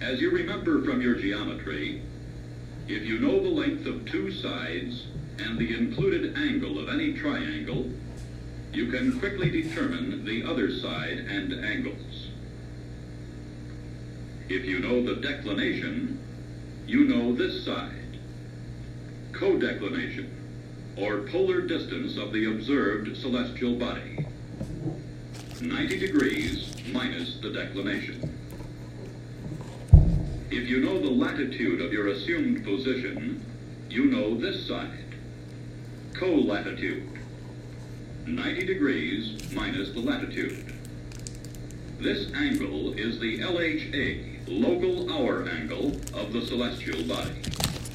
As 0.01 0.21
you 0.21 0.31
remember 0.31 0.85
from 0.85 1.01
your 1.01 1.17
geometry, 1.17 2.03
if 2.87 3.03
you 3.03 3.19
know 3.19 3.43
the 3.43 3.49
length 3.49 3.87
of 3.87 4.05
two 4.05 4.31
sides 4.31 5.07
and 5.39 5.59
the 5.59 5.75
included 5.75 6.37
angle 6.37 6.79
of 6.79 6.89
any 6.89 7.15
triangle, 7.15 7.91
you 8.77 8.91
can 8.91 9.19
quickly 9.19 9.49
determine 9.49 10.23
the 10.27 10.45
other 10.45 10.71
side 10.71 11.17
and 11.17 11.65
angles. 11.65 12.29
If 14.51 14.67
you 14.67 14.81
know 14.81 15.03
the 15.03 15.15
declination, 15.23 16.21
you 16.87 17.05
know 17.05 17.35
this 17.35 17.65
side. 17.65 18.19
Co-declination, 19.33 20.31
or 20.99 21.21
polar 21.21 21.63
distance 21.63 22.19
of 22.19 22.35
the 22.35 22.51
observed 22.51 23.17
celestial 23.17 23.77
body. 23.77 24.27
90 25.63 25.99
degrees 25.99 26.77
minus 26.93 27.39
the 27.39 27.49
declination. 27.49 28.31
If 30.51 30.69
you 30.69 30.81
know 30.81 31.01
the 31.01 31.11
latitude 31.11 31.81
of 31.81 31.95
your 31.95 32.09
assumed 32.09 32.63
position, 32.63 33.43
you 33.89 34.05
know 34.05 34.37
this 34.37 34.69
side. 34.69 35.15
Co-latitude. 36.13 37.16
90 38.27 38.67
degrees 38.67 39.53
minus 39.53 39.91
the 39.93 40.01
latitude. 40.01 40.75
This 42.01 42.33
angle 42.35 42.93
is 42.95 43.21
the 43.21 43.39
LHA, 43.39 44.49
local 44.49 45.13
hour 45.13 45.49
angle, 45.49 45.93
of 46.13 46.33
the 46.33 46.45
celestial 46.45 47.05
body. 47.05 47.37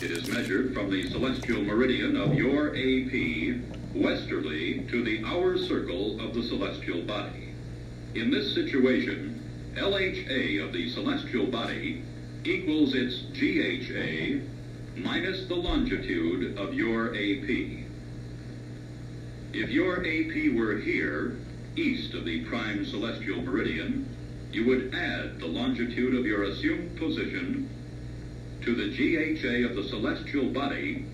It 0.01 0.09
is 0.09 0.29
measured 0.29 0.73
from 0.73 0.89
the 0.89 1.09
celestial 1.09 1.61
meridian 1.61 2.15
of 2.15 2.33
your 2.33 2.69
AP 2.69 3.59
westerly 3.93 4.85
to 4.89 5.03
the 5.03 5.21
hour 5.25 5.57
circle 5.57 6.19
of 6.21 6.33
the 6.33 6.43
celestial 6.43 7.01
body. 7.01 7.49
In 8.15 8.31
this 8.31 8.55
situation, 8.55 9.43
LHA 9.75 10.63
of 10.63 10.71
the 10.71 10.89
celestial 10.91 11.47
body 11.47 12.03
equals 12.45 12.93
its 12.95 13.23
GHA 13.33 14.39
minus 14.95 15.45
the 15.47 15.55
longitude 15.55 16.57
of 16.57 16.73
your 16.73 17.09
AP. 17.09 17.80
If 19.53 19.69
your 19.69 19.99
AP 19.99 20.53
were 20.55 20.77
here, 20.77 21.35
east 21.75 22.13
of 22.13 22.23
the 22.23 22.45
prime 22.45 22.85
celestial 22.85 23.41
meridian, 23.41 24.07
you 24.53 24.65
would 24.65 24.95
add 24.95 25.39
the 25.39 25.47
longitude 25.47 26.15
of 26.15 26.25
your 26.25 26.43
assumed 26.43 26.97
position 26.97 27.69
to 28.61 28.75
the 28.75 28.89
GHA 28.95 29.69
of 29.69 29.75
the 29.75 29.89
celestial 29.89 30.47
body 30.47 31.05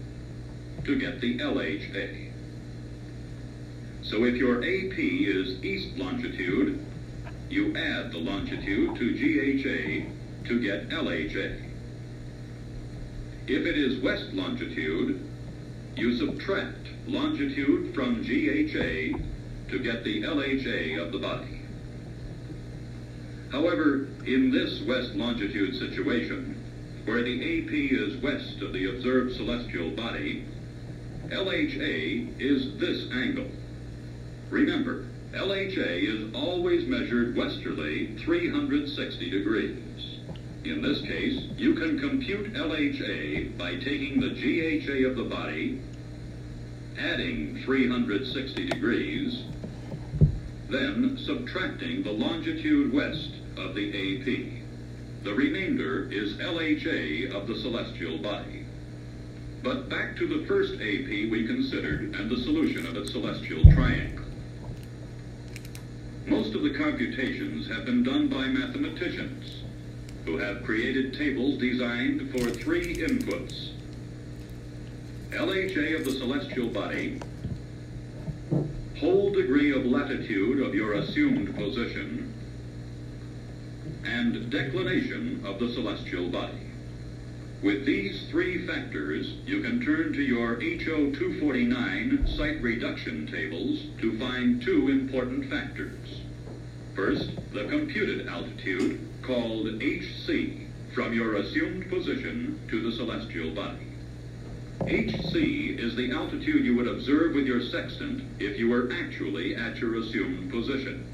to 0.86 1.00
get 1.00 1.19
the 1.19 1.39
LHA. 1.39 2.32
So 4.04 4.23
if 4.23 4.36
your 4.36 4.60
AP 4.60 5.00
is 5.00 5.63
east 5.63 5.97
longitude, 5.97 6.86
you 7.50 7.76
add 7.76 8.12
the 8.12 8.19
longitude 8.19 8.95
to 8.97 9.13
GHA 9.13 10.47
to 10.47 10.60
get 10.62 10.89
LHA. 10.89 11.71
If 13.47 13.65
it 13.65 13.78
is 13.78 14.00
west 14.04 14.34
longitude, 14.34 15.28
you 15.95 16.17
subtract 16.17 16.88
longitude 17.08 17.93
from 17.96 18.22
GHA 18.22 19.17
to 19.70 19.80
get 19.80 20.04
the 20.04 20.24
LHA 20.24 21.02
of 21.02 21.12
the 21.12 21.20
body. 21.20 21.62
However, 23.52 24.08
in 24.26 24.52
this 24.52 24.82
west 24.88 25.13
longitude 25.15 25.76
situation, 25.76 26.62
where 27.06 27.24
the 27.24 27.63
AP 27.63 27.72
is 27.72 28.22
west 28.22 28.62
of 28.62 28.74
the 28.74 28.89
observed 28.89 29.36
celestial 29.36 29.91
body, 29.91 30.46
LHA 31.30 32.39
is 32.39 32.78
this 32.78 33.10
angle. 33.13 33.50
Remember, 34.50 35.06
LHA 35.34 36.04
is 36.04 36.34
always 36.36 36.88
measured 36.88 37.36
westerly 37.36 38.15
360 38.24 39.30
degrees. 39.30 40.20
In 40.63 40.82
this 40.82 41.02
case, 41.02 41.43
you 41.56 41.76
can 41.76 42.00
compute 42.00 42.54
LHA 42.54 43.58
by 43.58 43.76
taking 43.76 44.20
the 44.20 44.30
GHA 44.30 45.08
of 45.10 45.15
the 45.15 45.24
body 45.24 45.82
adding 47.00 47.62
360 47.64 48.68
degrees, 48.68 49.44
then 50.70 51.18
subtracting 51.24 52.04
the 52.04 52.12
longitude 52.12 52.92
west 52.94 53.32
of 53.56 53.76
the 53.76 53.90
AP. 53.90 54.64
The 55.24 55.34
remainder 55.34 56.10
is 56.12 56.34
LHA 56.36 57.34
of 57.34 57.48
the 57.48 57.60
celestial 57.60 58.18
body. 58.18 58.66
But 59.64 59.90
back 59.90 60.16
to 60.18 60.28
the 60.28 60.46
first 60.46 60.74
AP 60.76 61.30
we 61.32 61.46
considered 61.48 62.16
and 62.16 62.30
the 62.30 62.42
solution 62.44 62.86
of 62.86 62.96
its 62.96 63.12
celestial 63.12 63.72
triangle. 63.74 64.26
Most 66.26 66.56
of 66.56 66.62
the 66.62 66.74
computations 66.74 67.68
have 67.68 67.86
been 67.86 68.04
done 68.04 68.28
by 68.28 68.48
mathematicians 68.48 69.64
who 70.26 70.38
have 70.38 70.64
created 70.64 71.14
tables 71.14 71.58
designed 71.58 72.32
for 72.32 72.50
three 72.50 72.96
inputs. 72.96 73.70
LHA 75.32 76.00
of 76.00 76.06
the 76.06 76.12
celestial 76.12 76.70
body, 76.70 77.20
whole 78.98 79.32
degree 79.32 79.74
of 79.74 79.86
latitude 79.86 80.62
of 80.66 80.74
your 80.74 80.94
assumed 80.94 81.54
position, 81.56 82.34
and 84.06 84.50
declination 84.50 85.44
of 85.46 85.60
the 85.60 85.74
celestial 85.74 86.30
body. 86.30 86.72
With 87.62 87.86
these 87.86 88.30
three 88.30 88.66
factors, 88.66 89.34
you 89.46 89.62
can 89.62 89.84
turn 89.84 90.13
to 90.13 90.22
your 90.22 90.56
HO 90.56 91.12
249 91.12 92.28
sight 92.28 92.62
reduction 92.62 93.28
tables 93.28 93.84
to 94.00 94.18
find 94.18 94.62
two 94.62 94.88
important 94.88 95.50
factors. 95.50 96.22
First, 96.96 97.32
the 97.54 97.66
computed 97.66 98.28
altitude, 98.28 99.02
called 99.24 99.68
HC, 99.82 100.68
from 100.94 101.13
your 101.13 101.36
assumed 101.36 101.90
position 101.90 102.60
to 102.70 102.82
the 102.82 102.96
celestial 102.96 103.52
body. 103.52 103.97
HC 104.86 105.80
is 105.80 105.96
the 105.96 106.12
altitude 106.12 106.63
you 106.63 106.76
would 106.76 106.88
observe 106.88 107.34
with 107.34 107.46
your 107.46 107.62
sextant 107.62 108.24
if 108.40 108.58
you 108.58 108.70
were 108.70 108.92
actually 108.94 109.56
at 109.56 109.78
your 109.78 109.96
assumed 109.98 110.50
position. 110.52 111.06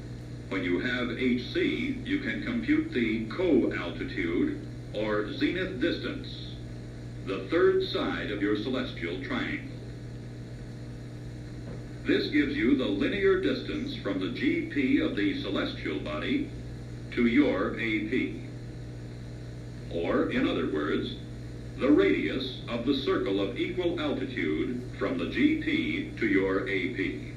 When 0.48 0.62
you 0.62 0.78
have 0.78 1.10
HC, 1.10 2.06
you 2.06 2.20
can 2.20 2.44
compute 2.44 2.92
the 2.92 3.26
co-altitude, 3.26 4.60
or 4.94 5.32
zenith 5.32 5.80
distance, 5.80 6.54
the 7.26 7.48
third 7.50 7.82
side 7.88 8.30
of 8.30 8.42
your 8.42 8.56
celestial 8.56 9.20
triangle. 9.24 9.74
This 12.04 12.28
gives 12.28 12.54
you 12.54 12.76
the 12.76 12.84
linear 12.84 13.40
distance 13.40 13.96
from 13.96 14.20
the 14.20 14.38
GP 14.38 15.04
of 15.04 15.16
the 15.16 15.40
celestial 15.42 15.98
body 16.00 16.50
to 17.12 17.26
your 17.26 17.72
AP. 17.80 18.34
Or, 19.90 20.30
in 20.30 20.46
other 20.46 20.70
words, 20.70 21.14
the 21.78 21.90
radius 21.90 22.60
of 22.68 22.86
the 22.86 22.94
circle 22.94 23.40
of 23.40 23.58
equal 23.58 24.00
altitude 24.00 24.80
from 24.98 25.18
the 25.18 25.24
GP 25.24 26.18
to 26.18 26.26
your 26.26 26.62
AP. 26.62 27.34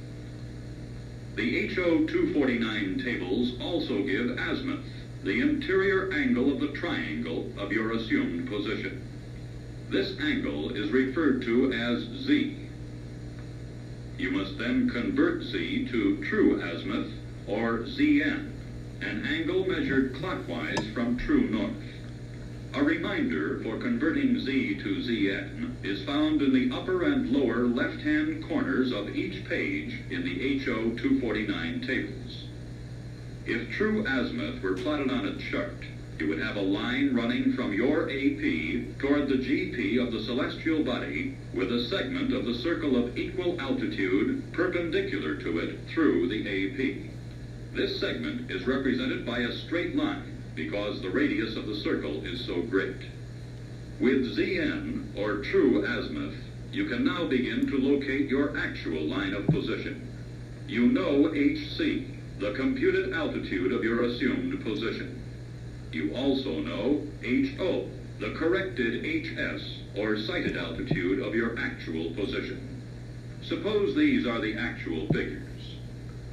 The 1.36 1.67
HO 1.76 2.06
249 2.06 3.02
tables 3.04 3.54
also 3.60 4.04
give 4.04 4.38
azimuth, 4.38 4.86
the 5.23 5.41
interior 5.41 6.12
angle 6.13 6.52
of 6.52 6.60
the 6.60 6.69
triangle 6.69 7.52
of 7.58 7.71
your 7.71 7.93
assumed 7.93 8.47
position. 8.47 9.02
This 9.89 10.19
angle 10.19 10.76
is 10.76 10.91
referred 10.91 11.41
to 11.43 11.73
as 11.73 12.04
Z. 12.26 12.58
You 14.17 14.32
must 14.32 14.58
then 14.58 14.89
convert 14.89 15.43
Z 15.43 15.88
to 15.91 16.23
true 16.23 16.62
azimuth, 16.62 17.12
or 17.47 17.80
ZN, 17.80 18.52
an 19.02 19.26
angle 19.26 19.65
measured 19.67 20.15
clockwise 20.15 20.88
from 20.93 21.17
true 21.17 21.50
north. 21.50 21.97
A 22.78 22.84
reminder 22.84 23.60
for 23.63 23.80
converting 23.80 24.40
Z 24.40 24.76
to 24.84 25.02
Zn 25.02 25.84
is 25.84 26.04
found 26.04 26.44
in 26.44 26.54
the 26.54 26.70
upper 26.72 27.02
and 27.02 27.28
lower 27.28 27.66
left-hand 27.66 28.48
corners 28.48 28.92
of 28.92 29.16
each 29.16 29.50
page 29.50 30.00
in 30.12 30.24
the 30.24 30.60
HO 30.60 30.92
249 30.92 31.82
tables. 31.88 32.44
If 33.48 33.72
true 33.72 34.06
azimuth 34.06 34.62
were 34.62 34.76
plotted 34.76 35.10
on 35.10 35.26
a 35.26 35.38
chart, 35.50 35.86
you 36.20 36.28
would 36.28 36.38
have 36.40 36.56
a 36.56 36.62
line 36.62 37.16
running 37.16 37.54
from 37.54 37.74
your 37.74 38.12
AP 38.12 39.00
toward 39.00 39.28
the 39.28 39.42
GP 39.42 40.00
of 40.00 40.12
the 40.12 40.22
celestial 40.22 40.84
body 40.84 41.36
with 41.56 41.72
a 41.72 41.84
segment 41.86 42.32
of 42.32 42.46
the 42.46 42.60
circle 42.60 42.96
of 42.96 43.18
equal 43.18 43.60
altitude 43.60 44.54
perpendicular 44.54 45.34
to 45.38 45.58
it 45.58 45.80
through 45.88 46.28
the 46.28 46.42
AP. 46.46 47.76
This 47.76 48.00
segment 48.00 48.52
is 48.52 48.68
represented 48.68 49.26
by 49.26 49.40
a 49.40 49.52
straight 49.52 49.96
line 49.96 50.37
because 50.58 51.00
the 51.02 51.10
radius 51.10 51.56
of 51.56 51.67
the 51.67 51.76
circle 51.76 52.26
is 52.26 52.43
so 52.46 52.63
great. 52.63 52.98
With 54.02 54.36
Zn, 54.36 55.15
or 55.15 55.38
true 55.43 55.86
azimuth, 55.86 56.36
you 56.72 56.86
can 56.86 57.06
now 57.06 57.26
begin 57.26 57.67
to 57.67 57.78
locate 57.78 58.28
your 58.28 58.58
actual 58.58 59.04
line 59.04 59.36
of 59.36 59.46
position. 59.48 60.12
You 60.67 60.88
know 60.88 61.32
HC, 61.32 62.08
the 62.39 62.54
computed 62.58 63.13
altitude 63.13 63.72
of 63.72 63.84
your 63.84 64.04
assumed 64.04 64.63
position. 64.63 65.24
You 65.91 66.13
also 66.15 66.60
know 66.60 67.04
HO, 67.24 67.88
the 68.20 68.34
corrected 68.36 69.06
HS, 69.06 69.62
or 69.96 70.17
sighted 70.17 70.58
altitude 70.58 71.20
of 71.20 71.36
your 71.36 71.58
actual 71.60 72.12
position. 72.15 72.84
Suppose 73.43 73.96
these 73.96 74.26
are 74.26 74.41
the 74.41 74.58
actual 74.58 75.06
figures. 75.13 75.47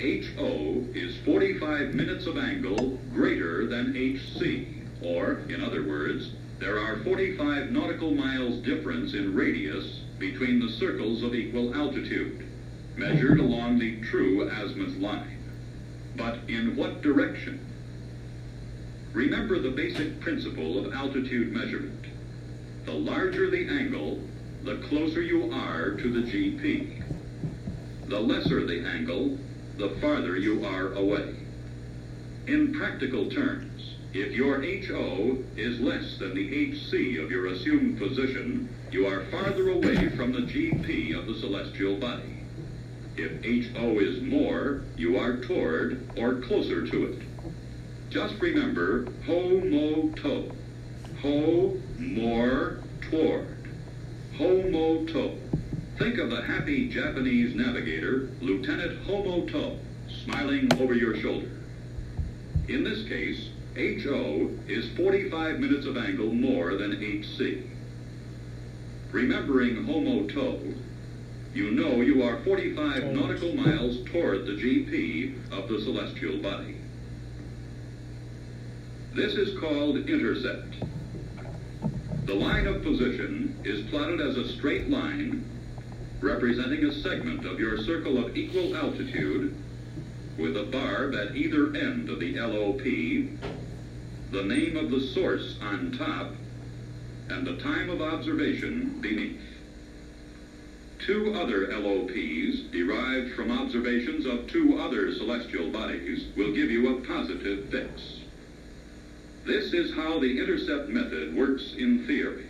HO 0.00 0.84
is 0.92 1.16
45 1.24 1.94
minutes 1.94 2.26
of 2.26 2.36
angle 2.36 2.98
greater 3.12 3.66
than 3.66 3.94
HC, 3.94 4.66
or, 5.02 5.42
in 5.48 5.62
other 5.62 5.84
words, 5.84 6.30
there 6.58 6.80
are 6.80 6.98
45 7.04 7.70
nautical 7.70 8.12
miles 8.12 8.58
difference 8.64 9.14
in 9.14 9.34
radius 9.34 10.00
between 10.18 10.58
the 10.58 10.72
circles 10.72 11.22
of 11.22 11.34
equal 11.34 11.74
altitude, 11.74 12.44
measured 12.96 13.38
along 13.38 13.78
the 13.78 14.00
true 14.02 14.48
azimuth 14.48 14.96
line. 14.96 15.38
But 16.16 16.38
in 16.48 16.74
what 16.76 17.02
direction? 17.02 17.64
Remember 19.12 19.60
the 19.60 19.70
basic 19.70 20.20
principle 20.20 20.84
of 20.84 20.92
altitude 20.92 21.52
measurement. 21.52 22.04
The 22.84 22.92
larger 22.92 23.48
the 23.48 23.68
angle, 23.68 24.20
the 24.64 24.78
closer 24.88 25.22
you 25.22 25.52
are 25.52 25.92
to 25.92 26.10
the 26.10 26.28
GP. 26.30 27.02
The 28.08 28.18
lesser 28.18 28.66
the 28.66 28.84
angle, 28.86 29.38
the 29.76 29.90
farther 30.00 30.36
you 30.36 30.64
are 30.64 30.92
away. 30.92 31.34
In 32.46 32.74
practical 32.74 33.28
terms, 33.30 33.96
if 34.12 34.32
your 34.32 34.62
HO 34.62 35.38
is 35.56 35.80
less 35.80 36.18
than 36.18 36.34
the 36.34 36.72
HC 36.72 37.18
of 37.18 37.30
your 37.30 37.46
assumed 37.46 37.98
position, 37.98 38.68
you 38.92 39.06
are 39.06 39.24
farther 39.24 39.70
away 39.70 40.08
from 40.10 40.32
the 40.32 40.40
GP 40.40 41.18
of 41.18 41.26
the 41.26 41.34
celestial 41.40 41.96
body. 41.96 42.44
If 43.16 43.44
HO 43.74 43.98
is 43.98 44.22
more, 44.22 44.82
you 44.96 45.18
are 45.18 45.38
toward 45.38 46.08
or 46.16 46.40
closer 46.42 46.86
to 46.86 47.06
it. 47.06 47.22
Just 48.10 48.40
remember 48.40 49.08
ho, 49.26 49.60
mo, 49.64 50.10
to. 50.22 50.52
Ho, 51.22 51.76
more, 51.98 52.78
toward. 53.10 53.56
Ho, 54.36 54.62
mo, 54.70 55.04
to. 55.06 55.43
Think 55.98 56.18
of 56.18 56.28
the 56.28 56.42
happy 56.42 56.88
Japanese 56.88 57.54
navigator, 57.54 58.28
Lieutenant 58.40 59.06
Homoto, 59.06 59.78
smiling 60.24 60.68
over 60.80 60.92
your 60.92 61.16
shoulder. 61.20 61.50
In 62.66 62.82
this 62.82 63.06
case, 63.06 63.50
HO 63.76 64.50
is 64.66 64.90
45 64.96 65.60
minutes 65.60 65.86
of 65.86 65.96
angle 65.96 66.32
more 66.32 66.74
than 66.74 67.00
HC. 67.00 67.62
Remembering 69.12 69.86
Homoto, 69.86 70.74
you 71.54 71.70
know 71.70 72.00
you 72.00 72.24
are 72.24 72.42
45 72.42 73.12
nautical 73.12 73.54
miles 73.54 73.98
toward 74.10 74.46
the 74.46 74.52
GP 74.52 75.52
of 75.52 75.68
the 75.68 75.80
celestial 75.80 76.38
body. 76.38 76.76
This 79.14 79.34
is 79.34 79.56
called 79.60 80.08
intercept. 80.08 80.74
The 82.24 82.34
line 82.34 82.66
of 82.66 82.82
position 82.82 83.60
is 83.62 83.88
plotted 83.90 84.20
as 84.20 84.36
a 84.36 84.48
straight 84.56 84.90
line 84.90 85.44
representing 86.20 86.84
a 86.84 86.92
segment 86.92 87.44
of 87.44 87.60
your 87.60 87.78
circle 87.78 88.24
of 88.24 88.36
equal 88.36 88.76
altitude 88.76 89.54
with 90.38 90.56
a 90.56 90.64
barb 90.64 91.14
at 91.14 91.36
either 91.36 91.74
end 91.76 92.08
of 92.08 92.20
the 92.20 92.38
LOP, 92.38 92.82
the 94.32 94.42
name 94.42 94.76
of 94.76 94.90
the 94.90 95.00
source 95.00 95.56
on 95.60 95.92
top, 95.92 96.32
and 97.28 97.46
the 97.46 97.56
time 97.56 97.88
of 97.88 98.02
observation 98.02 99.00
beneath. 99.00 99.40
Two 101.06 101.34
other 101.34 101.68
LOPs 101.78 102.60
derived 102.72 103.34
from 103.34 103.50
observations 103.50 104.26
of 104.26 104.46
two 104.46 104.78
other 104.78 105.14
celestial 105.14 105.70
bodies 105.70 106.24
will 106.36 106.52
give 106.52 106.70
you 106.70 106.96
a 106.96 107.00
positive 107.02 107.68
fix. 107.68 108.20
This 109.44 109.74
is 109.74 109.94
how 109.94 110.18
the 110.18 110.40
intercept 110.40 110.88
method 110.88 111.36
works 111.36 111.74
in 111.76 112.06
theory. 112.06 112.43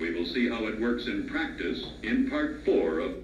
We 0.00 0.12
will 0.12 0.26
see 0.26 0.48
how 0.48 0.66
it 0.66 0.80
works 0.80 1.06
in 1.06 1.28
practice 1.28 1.86
in 2.02 2.28
part 2.28 2.64
four 2.64 2.98
of. 2.98 3.16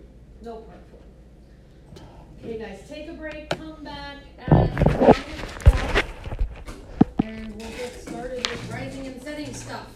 No 0.43 0.57
part 0.57 0.79
four. 0.91 2.05
Okay, 2.45 2.59
guys, 2.59 2.89
take 2.89 3.09
a 3.09 3.13
break, 3.13 3.51
come 3.51 3.85
back 3.85 4.19
at 4.49 4.71
and 7.23 7.55
we'll 7.57 7.71
get 7.71 8.01
started 8.01 8.47
with 8.49 8.71
rising 8.73 9.07
and 9.07 9.23
setting 9.23 9.53
stuff. 9.53 9.87